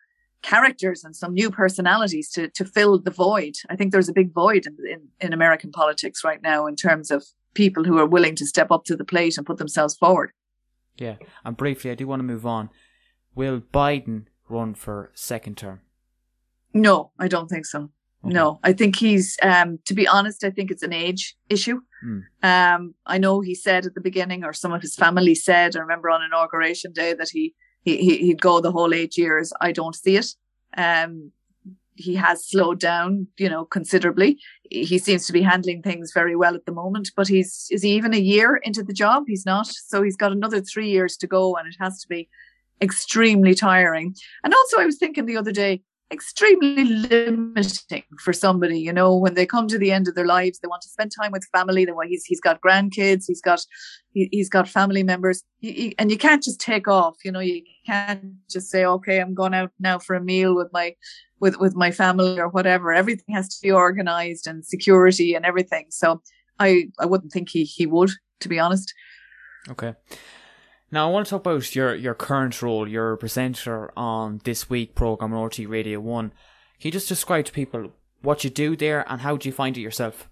[0.43, 3.55] characters and some new personalities to, to fill the void.
[3.71, 7.11] I think there's a big void in, in, in American politics right now in terms
[7.11, 7.25] of
[7.55, 10.31] people who are willing to step up to the plate and put themselves forward.
[10.97, 11.17] Yeah.
[11.45, 12.71] And briefly, I do want to move on.
[13.35, 15.81] Will Biden run for second term?
[16.73, 17.91] No, I don't think so.
[18.25, 18.35] Okay.
[18.35, 21.81] No, I think he's, um, to be honest, I think it's an age issue.
[22.05, 22.23] Mm.
[22.43, 25.81] Um, I know he said at the beginning, or some of his family said, I
[25.81, 27.55] remember on inauguration day that he,
[27.85, 29.53] he, he'd go the whole eight years.
[29.61, 30.35] I don't see it.
[30.77, 31.33] Um,
[31.95, 34.39] he has slowed down, you know, considerably.
[34.71, 37.91] He seems to be handling things very well at the moment, but he's, is he
[37.91, 39.25] even a year into the job?
[39.27, 39.67] He's not.
[39.67, 42.29] So he's got another three years to go and it has to be
[42.81, 44.15] extremely tiring.
[44.45, 48.81] And also, I was thinking the other day, extremely limiting for somebody.
[48.81, 51.13] You know, when they come to the end of their lives, they want to spend
[51.13, 51.85] time with family.
[51.85, 53.65] Then he's he's got grandkids, he's got
[54.13, 57.17] he, has got family members, he, he, and you can't just take off.
[57.25, 60.69] You know, you can't just say, okay, I'm going out now for a meal with
[60.73, 60.95] my
[61.41, 62.93] with with my family or whatever.
[62.93, 65.87] Everything has to be organized and security and everything.
[65.91, 66.23] So
[66.59, 68.93] I I wouldn't think he he would, to be honest.
[69.69, 69.95] Okay.
[70.91, 72.89] Now, I want to talk about your, your current role.
[72.89, 76.31] You're a presenter on This Week program on RTÉ Radio 1.
[76.31, 76.35] Can
[76.81, 79.83] you just describe to people what you do there and how do you find it
[79.83, 80.31] yourself?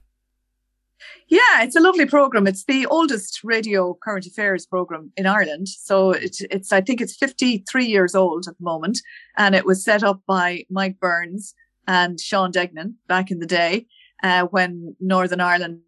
[1.28, 2.46] Yeah, it's a lovely program.
[2.46, 5.68] It's the oldest radio current affairs program in Ireland.
[5.68, 8.98] So it, it's, I think it's 53 years old at the moment.
[9.36, 11.54] And it was set up by Mike Burns
[11.86, 13.88] and Sean Degnan back in the day
[14.22, 15.80] uh, when Northern Ireland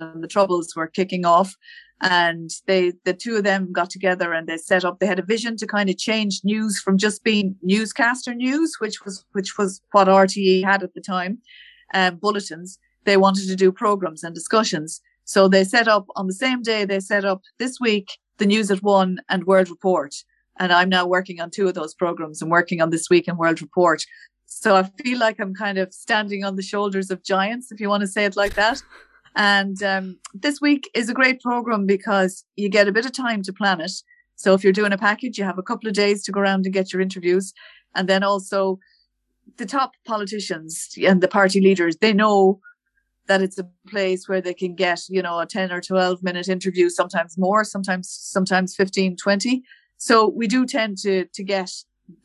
[0.00, 1.54] and the Troubles were kicking off
[2.02, 5.24] and they the two of them got together and they set up they had a
[5.24, 9.80] vision to kind of change news from just being newscaster news which was which was
[9.92, 11.38] what RTE had at the time
[11.94, 12.78] um, bulletins.
[13.04, 15.00] They wanted to do programs and discussions.
[15.24, 18.70] So they set up on the same day they set up this week the news
[18.70, 20.14] at one and world report.
[20.58, 23.38] And i'm now working on two of those programs and working on this week and
[23.38, 24.02] world report.
[24.46, 27.88] So i feel like i'm kind of standing on the shoulders of giants if you
[27.88, 28.82] want to say it like that
[29.36, 33.42] and um, this week is a great program because you get a bit of time
[33.42, 33.92] to plan it.
[34.34, 36.64] So if you're doing a package, you have a couple of days to go around
[36.64, 37.52] and get your interviews.
[37.94, 38.78] And then also
[39.58, 42.60] the top politicians and the party leaders, they know
[43.28, 46.48] that it's a place where they can get, you know, a 10 or 12 minute
[46.48, 49.62] interview, sometimes more, sometimes, sometimes 15, 20.
[49.98, 51.70] So we do tend to, to get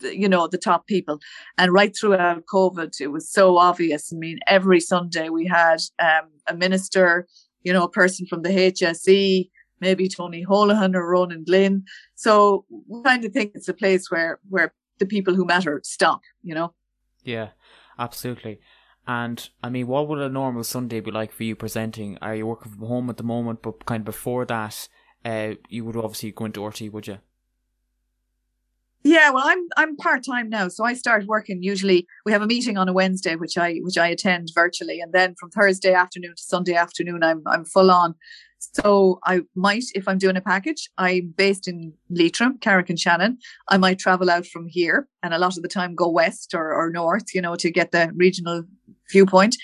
[0.02, 1.20] you know the top people
[1.58, 6.30] and right throughout covid it was so obvious i mean every sunday we had um,
[6.48, 7.28] a minister
[7.64, 11.84] you know a person from the hse maybe tony holohan or ronan glynn
[12.16, 16.22] so we kind of think it's a place where where the people who matter stop,
[16.42, 16.74] you know?
[17.24, 17.50] Yeah,
[18.00, 18.62] absolutely.
[19.06, 22.18] And I mean, what would a normal Sunday be like for you presenting?
[22.22, 23.64] Are you working from home at the moment?
[23.64, 24.88] But kind of before that,
[25.26, 27.18] uh, you would obviously go into RTÉ, would you?
[29.04, 31.64] Yeah, well, I'm I'm part time now, so I start working.
[31.64, 35.12] Usually, we have a meeting on a Wednesday, which I which I attend virtually, and
[35.12, 38.14] then from Thursday afternoon to Sunday afternoon, I'm I'm full on.
[38.76, 43.40] So I might, if I'm doing a package, I'm based in Leitrim, Carrick-on-Shannon.
[43.70, 46.72] I might travel out from here, and a lot of the time go west or,
[46.72, 48.64] or north, you know, to get the regional
[49.12, 49.58] viewpoint.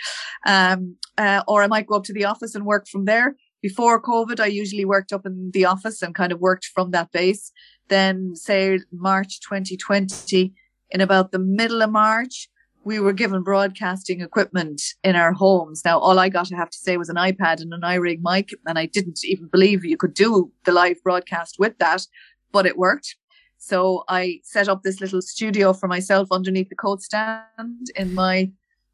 [0.48, 3.36] Um, uh, or I might go up to the office and work from there.
[3.62, 7.12] Before COVID, I usually worked up in the office and kind of worked from that
[7.12, 7.52] base
[7.90, 10.54] then say March 2020,
[10.90, 12.50] in about the middle of March,
[12.84, 15.82] we were given broadcasting equipment in our homes.
[15.84, 18.52] Now, all I got, I have to say, was an iPad and an iRig mic,
[18.66, 22.08] and I didn't even believe you could do the live broadcast with that,
[22.54, 23.18] but it worked.
[23.58, 28.52] So I set up this little studio for myself underneath the coat stand in my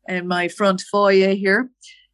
[0.08, 1.70] in my front foyer here,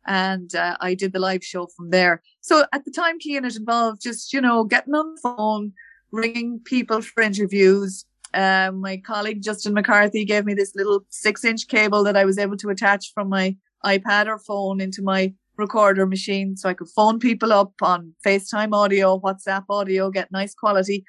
[0.06, 2.22] and uh, I did the live show from there.
[2.42, 5.72] So at the time, Cian, it involved just you know getting on the phone,
[6.12, 8.06] ringing people for interviews.
[8.34, 12.38] Um, my colleague Justin McCarthy gave me this little six inch cable that I was
[12.38, 13.56] able to attach from my
[13.86, 18.74] iPad or phone into my recorder machine so I could phone people up on FaceTime
[18.74, 21.06] audio, WhatsApp audio, get nice quality,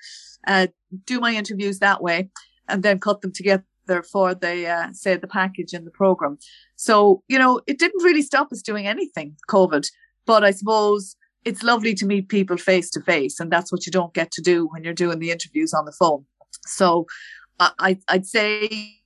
[0.46, 0.66] uh,
[1.06, 2.30] do my interviews that way,
[2.68, 3.64] and then cut them together
[4.10, 6.38] for the, uh, say, the package in the program.
[6.76, 9.88] So, you know, it didn't really stop us doing anything, COVID.
[10.26, 13.92] But I suppose it's lovely to meet people face to face, and that's what you
[13.92, 16.24] don't get to do when you're doing the interviews on the phone.
[16.66, 17.06] So,
[17.58, 18.96] I, I'd say,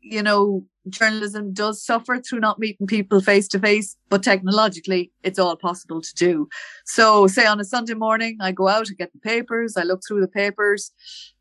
[0.00, 5.38] you know, journalism does suffer through not meeting people face to face, but technologically, it's
[5.38, 6.48] all possible to do.
[6.86, 10.00] So, say on a Sunday morning, I go out, I get the papers, I look
[10.06, 10.90] through the papers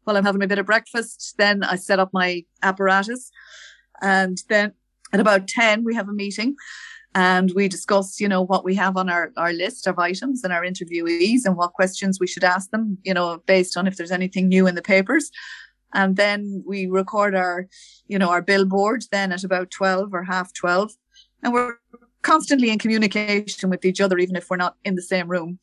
[0.03, 1.36] while I'm having a bit of breakfast.
[1.38, 3.32] Then I set up my apparatus,
[4.01, 4.73] and then
[5.13, 6.55] at about 10, we have a meeting
[7.18, 10.53] and we discuss, you know, what we have on our, our list of items and
[10.53, 14.11] our interviewees and what questions we should ask them, you know, based on if there's
[14.11, 15.32] anything new in the papers.
[15.95, 17.65] And then we record our,
[18.07, 20.91] you know, our billboard then at about 12 or half 12.
[21.41, 21.78] And we're
[22.22, 25.57] constantly in communication with each other, even if we're not in the same room.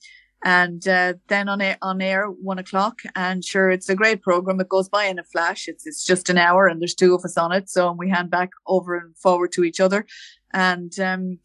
[0.44, 2.98] And uh, then on air, on air, one o'clock.
[3.14, 4.61] And sure, it's a great program.
[4.61, 5.68] It goes by in a flash.
[5.68, 7.70] It's it's just an hour, and there's two of us on it.
[7.70, 10.05] So we hand back over and forward to each other
[10.55, 11.38] and um,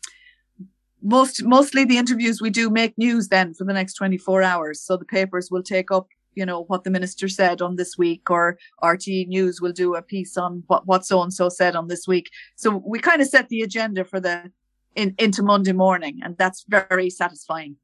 [1.01, 4.81] most mostly the interviews we do make news then for the next 24 hours.
[4.81, 8.29] So the papers will take up you know what the minister said on this week
[8.29, 11.87] or RTÉ news will do a piece on what what so and so said on
[11.87, 12.29] this week.
[12.55, 14.51] So we kind of set the agenda for the
[14.95, 17.77] in, into monday morning and that's very satisfying.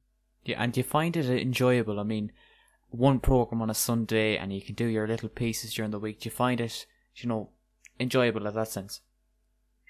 [0.44, 1.98] Yeah and you find it enjoyable.
[1.98, 2.32] I mean
[2.90, 6.20] one program on a sunday and you can do your little pieces during the week.
[6.20, 7.50] Do you find it you know
[7.98, 9.00] enjoyable in that sense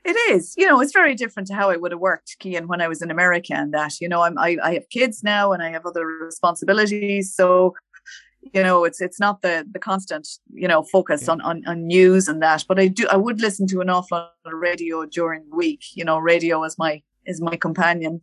[0.06, 2.80] it is, you know, it's very different to how it would have worked, Cian, when
[2.80, 5.62] I was in America and that, you know, I'm, I, I have kids now and
[5.62, 7.34] I have other responsibilities.
[7.34, 7.74] So,
[8.54, 11.32] you know, it's, it's not the, the constant, you know, focus yeah.
[11.32, 14.18] on, on, on news and that, but I do, I would listen to an awful
[14.18, 18.20] lot of radio during the week, you know, radio is my, is my companion.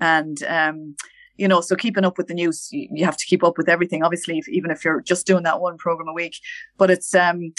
[0.00, 0.96] And, um,
[1.36, 3.68] you know, so keeping up with the news, you, you have to keep up with
[3.68, 6.36] everything, obviously, if, even if you're just doing that one program a week,
[6.78, 7.52] but it's, um,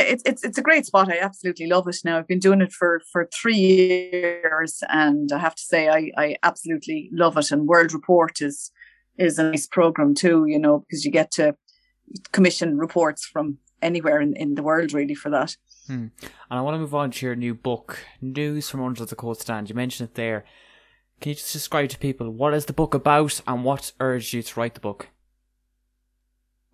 [0.00, 1.10] it's it's it's a great spot.
[1.10, 1.96] I absolutely love it.
[2.04, 6.10] Now I've been doing it for for three years, and I have to say I
[6.16, 7.50] I absolutely love it.
[7.50, 8.70] And World Report is
[9.18, 10.46] is a nice program too.
[10.46, 11.56] You know because you get to
[12.32, 15.56] commission reports from anywhere in, in the world really for that.
[15.86, 16.06] Hmm.
[16.20, 19.40] And I want to move on to your new book, News from Under the Coat
[19.40, 19.68] Stand.
[19.68, 20.44] You mentioned it there.
[21.20, 24.42] Can you just describe to people what is the book about and what urged you
[24.42, 25.08] to write the book?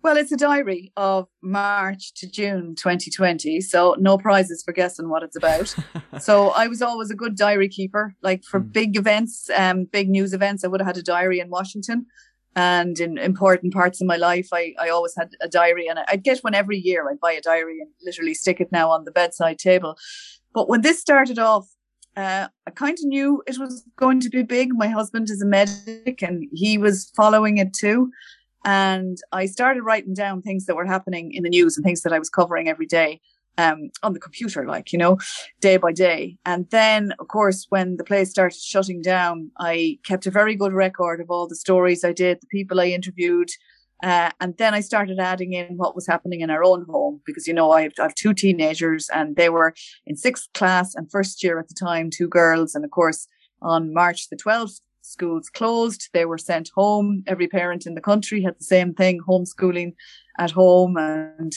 [0.03, 3.61] Well, it's a diary of March to June 2020.
[3.61, 5.75] So no prizes for guessing what it's about.
[6.19, 8.15] so I was always a good diary keeper.
[8.23, 8.71] Like for mm.
[8.71, 12.07] big events, um, big news events, I would have had a diary in Washington.
[12.55, 16.23] And in important parts of my life, I, I always had a diary and I'd
[16.23, 17.07] get one every year.
[17.09, 19.97] I'd buy a diary and literally stick it now on the bedside table.
[20.53, 21.67] But when this started off,
[22.17, 24.73] uh, I kind of knew it was going to be big.
[24.73, 28.11] My husband is a medic and he was following it too.
[28.63, 32.13] And I started writing down things that were happening in the news and things that
[32.13, 33.21] I was covering every day
[33.57, 35.17] um, on the computer, like, you know,
[35.59, 36.37] day by day.
[36.45, 40.73] And then, of course, when the place started shutting down, I kept a very good
[40.73, 43.49] record of all the stories I did, the people I interviewed.
[44.03, 47.47] Uh, and then I started adding in what was happening in our own home because,
[47.47, 49.75] you know, I have, I have two teenagers and they were
[50.07, 52.73] in sixth class and first year at the time, two girls.
[52.73, 53.27] And of course,
[53.61, 54.81] on March the 12th,
[55.11, 56.09] schools closed.
[56.13, 57.23] They were sent home.
[57.27, 59.93] Every parent in the country had the same thing, homeschooling
[60.37, 60.97] at home.
[60.97, 61.53] And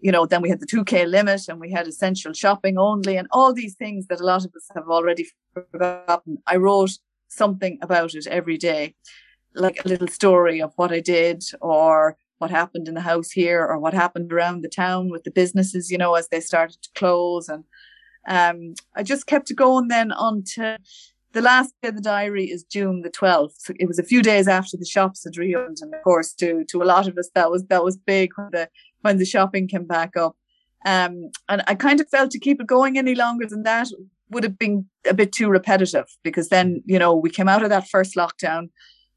[0.00, 3.28] you know, then we had the 2K limit and we had essential shopping only and
[3.30, 6.38] all these things that a lot of us have already forgotten.
[6.46, 6.90] I wrote
[7.28, 8.94] something about it every day,
[9.54, 13.64] like a little story of what I did or what happened in the house here
[13.64, 16.90] or what happened around the town with the businesses, you know, as they started to
[16.94, 17.48] close.
[17.48, 17.64] And
[18.28, 20.76] um, I just kept going then until
[21.36, 23.56] the last day of the diary is June the 12th.
[23.58, 25.76] So it was a few days after the shops had reopened.
[25.82, 28.48] And of course, to, to a lot of us, that was, that was big when
[28.52, 28.70] the,
[29.02, 30.34] when the shopping came back up.
[30.86, 33.88] Um, and I kind of felt to keep it going any longer than that
[34.30, 37.68] would have been a bit too repetitive because then, you know, we came out of
[37.68, 38.70] that first lockdown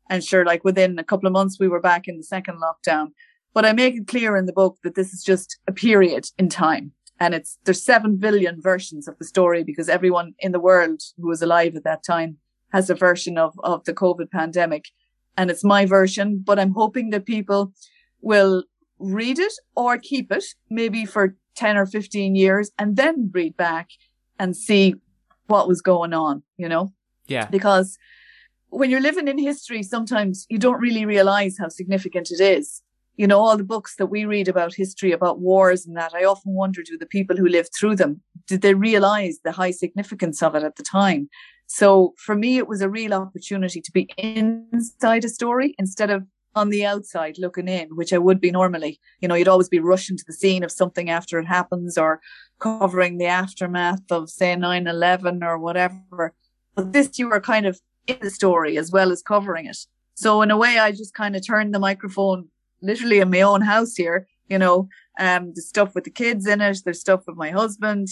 [0.09, 3.11] and sure, like within a couple of months, we were back in the second lockdown.
[3.53, 6.49] But I make it clear in the book that this is just a period in
[6.49, 6.91] time.
[7.19, 11.27] And it's, there's seven billion versions of the story because everyone in the world who
[11.27, 12.37] was alive at that time
[12.71, 14.85] has a version of, of the COVID pandemic.
[15.37, 17.73] And it's my version, but I'm hoping that people
[18.21, 18.63] will
[18.99, 23.89] read it or keep it maybe for 10 or 15 years and then read back
[24.37, 24.95] and see
[25.47, 26.93] what was going on, you know?
[27.27, 27.47] Yeah.
[27.47, 27.97] Because
[28.69, 32.81] when you're living in history, sometimes you don't really realize how significant it is.
[33.19, 36.23] You know, all the books that we read about history, about wars and that, I
[36.23, 40.41] often wonder do the people who lived through them, did they realize the high significance
[40.41, 41.27] of it at the time?
[41.67, 46.23] So for me, it was a real opportunity to be inside a story instead of
[46.55, 49.01] on the outside looking in, which I would be normally.
[49.19, 52.21] You know, you'd always be rushing to the scene of something after it happens or
[52.59, 56.33] covering the aftermath of, say, 9 11 or whatever.
[56.73, 59.77] But this, you were kind of in the story as well as covering it.
[60.15, 62.47] So, in a way, I just kind of turned the microphone
[62.81, 64.27] literally in my own house here.
[64.47, 64.87] You know,
[65.19, 68.07] um, the stuff with the kids in it, there's stuff with my husband,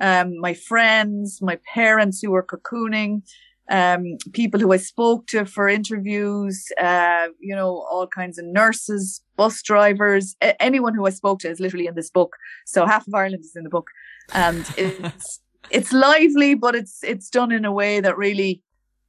[0.00, 3.22] um, my friends, my parents who were cocooning,
[3.70, 9.22] um, people who I spoke to for interviews, uh, you know, all kinds of nurses,
[9.36, 12.36] bus drivers, a- anyone who I spoke to is literally in this book.
[12.66, 13.88] So half of Ireland is in the book,
[14.32, 18.62] and it's it's lively, but it's it's done in a way that really,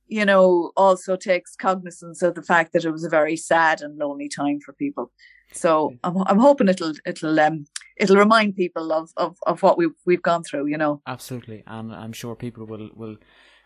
[0.07, 3.97] you know, also takes cognizance of the fact that it was a very sad and
[3.97, 5.11] lonely time for people.
[5.51, 7.65] So I'm I'm hoping it'll it'll um
[7.97, 10.67] it'll remind people of of of what we've we've gone through.
[10.67, 13.17] You know, absolutely, and I'm sure people will will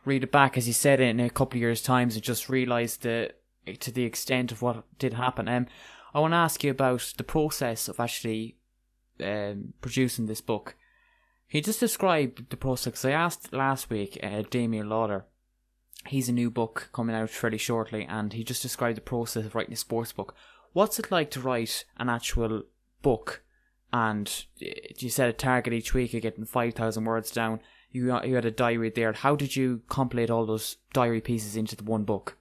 [0.06, 2.98] read it back, as you said, in a couple of years' times and just realise
[2.98, 3.32] the
[3.80, 5.48] to the extent of what did happen.
[5.48, 5.68] Um,
[6.14, 8.58] I want to ask you about the process of actually
[9.24, 10.76] um, producing this book.
[11.50, 13.06] Can you just describe the process?
[13.06, 15.26] I asked last week uh, Damian Lawlor.
[16.06, 19.56] He's a new book coming out fairly shortly, and he just described the process of
[19.56, 20.36] writing a sports book.
[20.74, 22.64] What's it like to write an actual
[23.02, 23.44] book?
[23.92, 27.60] And uh, you said a target each week of getting 5,000 words down
[27.92, 29.14] you you had a diary there.
[29.14, 32.38] How did you compilate all those diary pieces into the one book?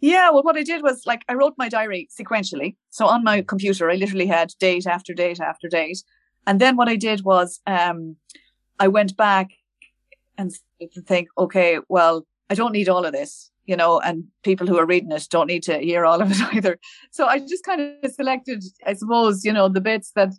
[0.00, 2.76] Yeah, well, what I did was like I wrote my diary sequentially.
[2.90, 6.02] So on my computer, I literally had date after date after date,
[6.46, 8.16] and then what I did was um,
[8.78, 9.50] I went back
[10.38, 10.52] and
[11.06, 14.86] think, okay, well, I don't need all of this, you know, and people who are
[14.86, 16.78] reading it don't need to hear all of it either.
[17.10, 20.32] So I just kind of selected, I suppose, you know, the bits that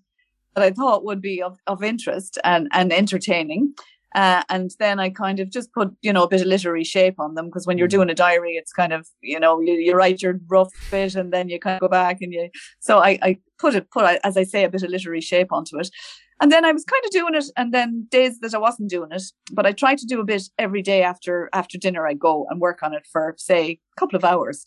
[0.55, 3.76] that I thought would be of, of interest and, and entertaining.
[4.16, 7.20] Uh, and then I kind of just put, you know, a bit of literary shape
[7.20, 7.91] on them because when you're mm.
[7.91, 11.32] doing a diary, it's kind of, you know, you, you write your rough bit and
[11.32, 12.49] then you kind of go back and you.
[12.80, 15.78] So I, I put it, put as I say, a bit of literary shape onto
[15.78, 15.91] it.
[16.40, 19.12] And then I was kind of doing it, and then days that I wasn't doing
[19.12, 22.08] it, but I tried to do a bit every day after after dinner.
[22.08, 24.66] I go and work on it for say a couple of hours,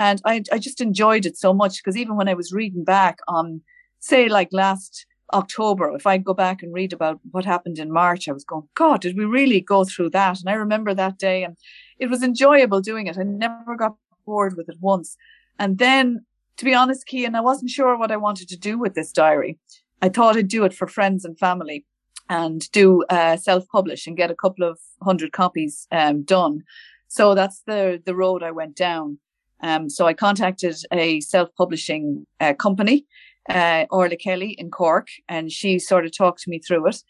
[0.00, 3.18] and I I just enjoyed it so much because even when I was reading back
[3.28, 3.60] on,
[4.00, 8.28] say like last October, if I go back and read about what happened in March,
[8.28, 10.40] I was going, God, did we really go through that?
[10.40, 11.56] And I remember that day and
[11.98, 13.18] it was enjoyable doing it.
[13.18, 13.96] I never got
[14.26, 15.16] bored with it once.
[15.58, 16.24] And then,
[16.56, 19.58] to be honest, Cian, I wasn't sure what I wanted to do with this diary.
[20.02, 21.84] I thought I'd do it for friends and family
[22.28, 26.62] and do uh, self-publish and get a couple of hundred copies um, done.
[27.08, 29.18] So that's the the road I went down.
[29.62, 33.06] Um, so I contacted a self-publishing uh, company
[33.48, 37.02] uh, Orla Kelly in Cork, and she sort of talked me through it.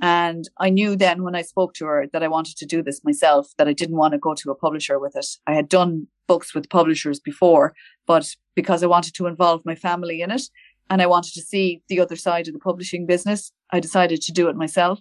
[0.00, 3.02] And I knew then when I spoke to her that I wanted to do this
[3.02, 5.26] myself, that I didn't want to go to a publisher with it.
[5.46, 7.74] I had done books with publishers before,
[8.06, 10.42] but because I wanted to involve my family in it
[10.90, 14.32] and I wanted to see the other side of the publishing business, I decided to
[14.32, 15.00] do it myself.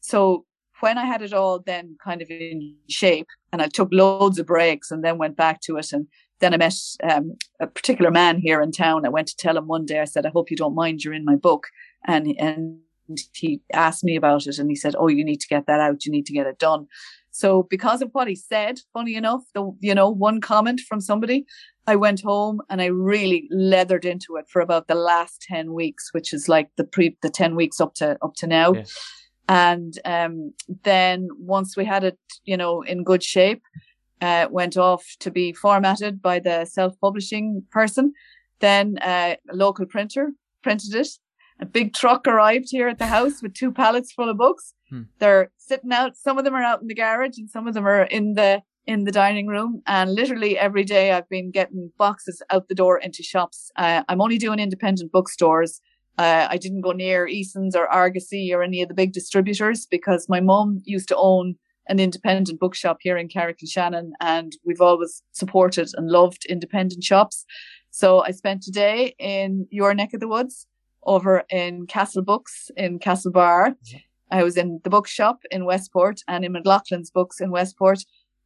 [0.00, 0.44] So
[0.80, 4.46] when I had it all then kind of in shape and I took loads of
[4.46, 6.06] breaks and then went back to it and
[6.40, 9.06] then I met um, a particular man here in town.
[9.06, 11.14] I went to tell him one day, I said, I hope you don't mind, you're
[11.14, 11.68] in my book.
[12.06, 12.78] And, and
[13.32, 16.04] he asked me about it and he said, Oh, you need to get that out.
[16.04, 16.86] You need to get it done.
[17.30, 21.46] So because of what he said, funny enough, the you know one comment from somebody,
[21.86, 26.08] I went home and I really leathered into it for about the last ten weeks,
[26.12, 28.72] which is like the pre the ten weeks up to up to now.
[28.72, 28.84] Yeah.
[29.48, 30.54] And um,
[30.84, 33.62] then once we had it, you know, in good shape,
[34.22, 38.14] uh, went off to be formatted by the self-publishing person.
[38.60, 40.32] Then uh, a local printer
[40.62, 41.08] printed it.
[41.60, 44.72] A big truck arrived here at the house with two pallets full of books.
[44.88, 45.02] Hmm.
[45.18, 46.16] They're sitting out.
[46.16, 48.62] Some of them are out in the garage, and some of them are in the
[48.86, 49.82] in the dining room.
[49.86, 53.70] And literally every day, I've been getting boxes out the door into shops.
[53.76, 55.80] Uh, I'm only doing independent bookstores.
[56.18, 60.28] Uh, I didn't go near Eason's or Argosy or any of the big distributors because
[60.28, 61.56] my mum used to own
[61.86, 67.44] an independent bookshop here in Carrick-on-Shannon, and we've always supported and loved independent shops.
[67.90, 70.66] So I spent a day in your neck of the woods
[71.02, 73.74] over in Castle Books in Castlebar.
[73.84, 73.98] Yeah.
[74.30, 78.04] I was in the bookshop in Westport and in McLoughlin's books in Westport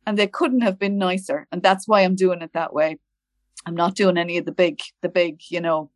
[0.09, 1.47] and they couldn't have been nicer.
[1.53, 2.97] And that's why I'm doing it that way.
[3.67, 5.91] I'm not doing any of the big, the big, you know,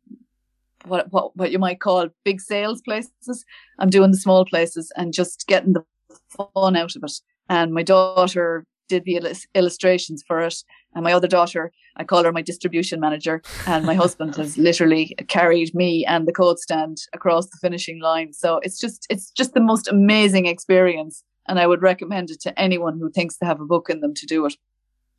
[0.85, 3.43] what, what, what you might call big sales places.
[3.79, 5.83] I'm doing the small places and just getting the
[6.29, 7.11] fun out of it
[7.49, 10.55] and my daughter did the illustrations for it.
[10.93, 15.15] And my other daughter, I call her my distribution manager, and my husband has literally
[15.27, 18.33] carried me and the code stand across the finishing line.
[18.33, 22.59] So it's just it's just the most amazing experience, and I would recommend it to
[22.59, 24.55] anyone who thinks they have a book in them to do it.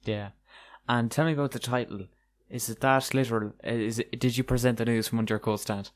[0.04, 0.30] Yeah,
[0.88, 2.06] and tell me about the title.
[2.50, 3.52] Is it that literal?
[3.66, 5.90] Uh, is it, did you present the news from under your coat stand?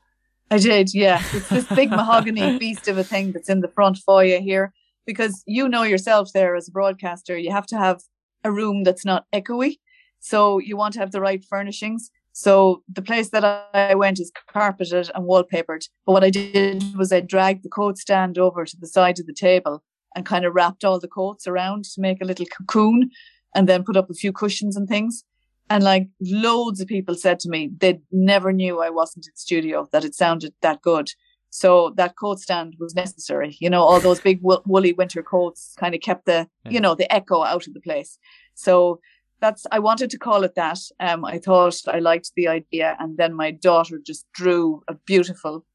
[0.51, 1.21] I did, yeah.
[1.33, 4.73] It's this big mahogany beast of a thing that's in the front foyer here
[5.05, 8.01] because you know yourself there as a broadcaster, you have to have
[8.43, 9.77] a room that's not echoey.
[10.19, 12.11] So you want to have the right furnishings.
[12.31, 15.87] So the place that I went is carpeted and wallpapered.
[16.05, 19.27] But what I did was I dragged the coat stand over to the side of
[19.27, 19.83] the table
[20.15, 23.11] and kind of wrapped all the coats around to make a little cocoon
[23.55, 25.23] and then put up a few cushions and things.
[25.69, 29.87] And like loads of people said to me, they never knew I wasn't in studio,
[29.91, 31.11] that it sounded that good.
[31.51, 33.57] So that coat stand was necessary.
[33.59, 36.71] You know, all those big woolly winter coats kind of kept the, yeah.
[36.71, 38.17] you know, the echo out of the place.
[38.55, 38.99] So
[39.41, 40.79] that's, I wanted to call it that.
[40.99, 42.95] Um, I thought I liked the idea.
[42.99, 45.65] And then my daughter just drew a beautiful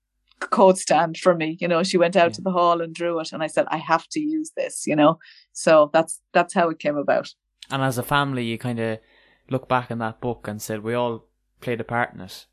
[0.40, 1.56] coat stand for me.
[1.60, 2.34] You know, she went out yeah.
[2.34, 3.32] to the hall and drew it.
[3.32, 5.18] And I said, I have to use this, you know?
[5.52, 7.32] So that's, that's how it came about.
[7.70, 8.98] And as a family, you kind of
[9.50, 11.26] look back in that book and said, we all
[11.60, 12.46] played a part in it.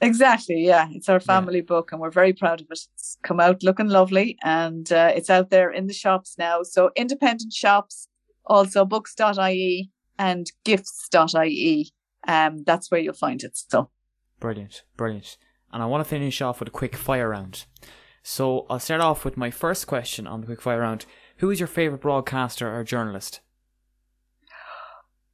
[0.00, 0.62] Exactly.
[0.64, 0.88] Yeah.
[0.90, 1.64] It's our family yeah.
[1.64, 2.80] book and we're very proud of it.
[2.94, 6.62] It's come out looking lovely and uh, it's out there in the shops now.
[6.62, 8.08] So independent shops,
[8.44, 11.90] also books.ie and gifts.ie.
[12.28, 13.56] Um, that's where you'll find it.
[13.56, 13.90] So
[14.38, 14.82] brilliant.
[14.96, 15.38] Brilliant.
[15.76, 17.66] And I want to finish off with a quick fire round.
[18.22, 21.04] So I'll start off with my first question on the quick fire round.
[21.36, 23.40] Who is your favorite broadcaster or journalist?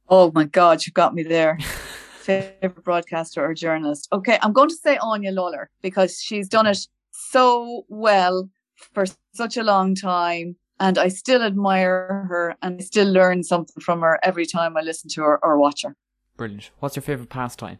[0.09, 1.57] Oh my God, you've got me there.
[2.19, 4.09] favorite broadcaster or journalist?
[4.11, 8.49] Okay, I'm going to say Áine Lawlor because she's done it so well
[8.93, 10.57] for such a long time.
[10.81, 14.81] And I still admire her and I still learn something from her every time I
[14.81, 15.95] listen to her or watch her.
[16.35, 16.71] Brilliant.
[16.79, 17.79] What's your favorite pastime?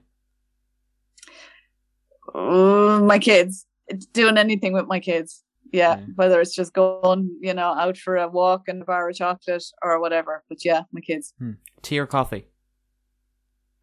[2.34, 3.65] My kids.
[4.13, 5.43] Doing anything with my kids.
[5.71, 9.09] Yeah, yeah, whether it's just going, you know, out for a walk and a bar
[9.09, 10.43] of chocolate or whatever.
[10.47, 11.34] But yeah, my kids.
[11.39, 11.53] Hmm.
[11.82, 12.45] Tea or coffee?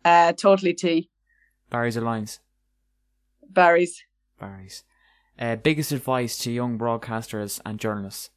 [0.05, 1.11] Uh, totally tea.
[1.69, 2.39] Barry's or Lyons?
[3.49, 4.05] Barry's.
[4.39, 4.85] Barry's.
[5.37, 8.31] Uh, biggest advice to young broadcasters and journalists?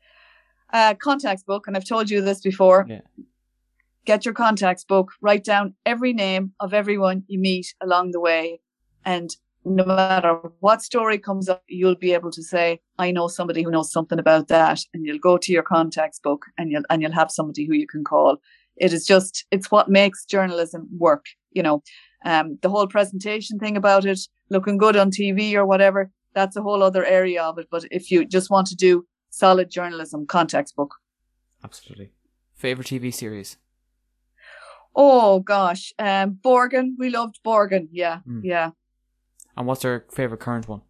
[0.71, 2.87] Uh, contacts book, and I've told you this before.
[2.89, 3.01] Yeah.
[4.05, 8.61] Get your contacts book, write down every name of everyone you meet along the way.
[9.05, 9.29] And
[9.65, 13.71] no matter what story comes up, you'll be able to say, I know somebody who
[13.71, 14.79] knows something about that.
[14.93, 17.87] And you'll go to your contacts book and you'll, and you'll have somebody who you
[17.87, 18.37] can call.
[18.75, 21.83] It is just, it's what makes journalism work you know,
[22.25, 26.61] um, the whole presentation thing about it looking good on TV or whatever, that's a
[26.61, 27.67] whole other area of it.
[27.71, 30.95] But if you just want to do solid journalism, context book.
[31.63, 32.11] Absolutely.
[32.55, 33.57] Favorite TV series?
[34.95, 36.91] Oh gosh, um, Borgen.
[36.99, 37.87] We loved Borgen.
[37.91, 38.41] Yeah, mm.
[38.43, 38.71] yeah.
[39.55, 40.81] And what's our favorite current one?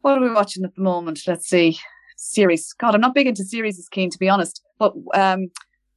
[0.00, 1.20] What are we watching at the moment?
[1.26, 1.78] Let's see.
[2.16, 2.72] Series.
[2.72, 4.62] God, I'm not big into series, as keen to be honest.
[4.78, 5.48] But um,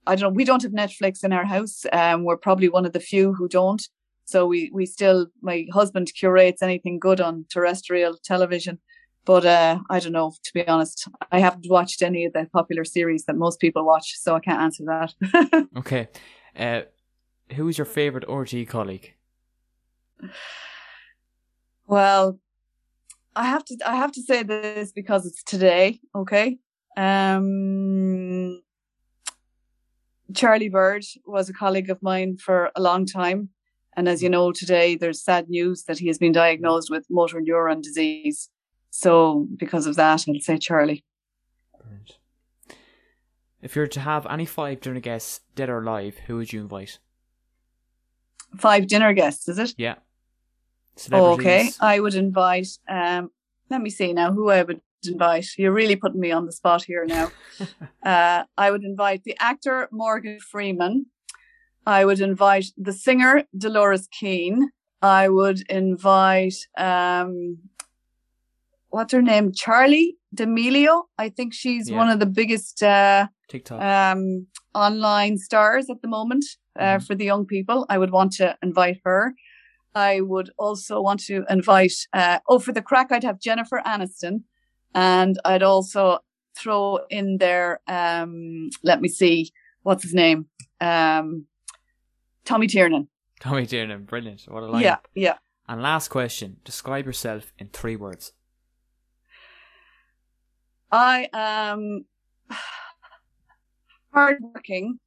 [0.08, 0.36] I don't know.
[0.36, 1.86] We don't have Netflix in our house.
[1.92, 3.82] Um, we're probably one of the few who don't.
[4.26, 8.80] So we, we still, my husband curates anything good on terrestrial television.
[9.26, 11.08] But uh, I don't know, to be honest.
[11.32, 14.62] I haven't watched any of the popular series that most people watch, so I can't
[14.62, 15.68] answer that.
[15.78, 16.08] okay.
[16.58, 16.82] Uh,
[17.54, 19.14] who is your favourite RTÉ colleague?
[21.92, 22.40] Well,
[23.36, 26.58] I have to I have to say this because it's today, okay?
[26.96, 28.62] Um
[30.34, 33.50] Charlie Bird was a colleague of mine for a long time.
[33.98, 37.42] And as you know, today there's sad news that he has been diagnosed with motor
[37.42, 38.50] neuron disease.
[38.90, 41.04] So because of that, I'll say Charlie.
[41.78, 42.20] Brilliant.
[43.62, 46.62] If you were to have any five dinner guests, dead or alive, who would you
[46.62, 47.00] invite?
[48.58, 49.74] Five dinner guests, is it?
[49.78, 49.96] Yeah.
[51.12, 52.68] Okay, I would invite.
[52.88, 53.32] Um,
[53.70, 55.48] let me see now who I would invite.
[55.58, 57.32] You're really putting me on the spot here now.
[58.04, 61.06] uh, I would invite the actor Morgan Freeman.
[61.86, 64.70] I would invite the singer Dolores Keane.
[65.02, 67.58] I would invite um,
[68.92, 69.52] what's her name?
[69.52, 71.04] Charli D'Amelio.
[71.18, 71.98] I think she's yeah.
[71.98, 76.46] one of the biggest uh, TikTok um, online stars at the moment
[76.78, 77.04] uh, mm-hmm.
[77.06, 77.86] for the young people.
[77.90, 79.34] I would want to invite her.
[79.94, 81.94] I would also want to invite.
[82.14, 84.44] Uh, oh, for the crack, I'd have Jennifer Aniston,
[84.94, 86.20] and I'd also
[86.56, 87.82] throw in there.
[87.88, 89.52] Um, let me see,
[89.84, 90.48] what's his name?
[90.80, 91.46] Um,
[92.46, 93.08] Tommy Tiernan.
[93.40, 94.44] Tommy Tiernan, brilliant.
[94.48, 94.84] What a line.
[94.84, 95.38] Yeah, yeah.
[95.68, 98.34] And last question: Describe yourself in three words.
[100.92, 102.06] I am
[104.14, 105.00] hardworking.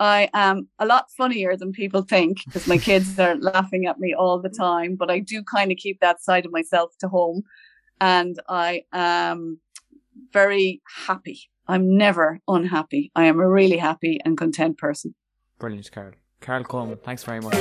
[0.00, 4.14] I am a lot funnier than people think because my kids are laughing at me
[4.14, 7.42] all the time, but I do kind of keep that side of myself to home.
[8.00, 9.60] And I am
[10.32, 11.42] very happy.
[11.66, 13.10] I'm never unhappy.
[13.14, 15.14] I am a really happy and content person.
[15.58, 16.12] Brilliant, Carol.
[16.40, 17.54] Carol Coleman, thanks very much.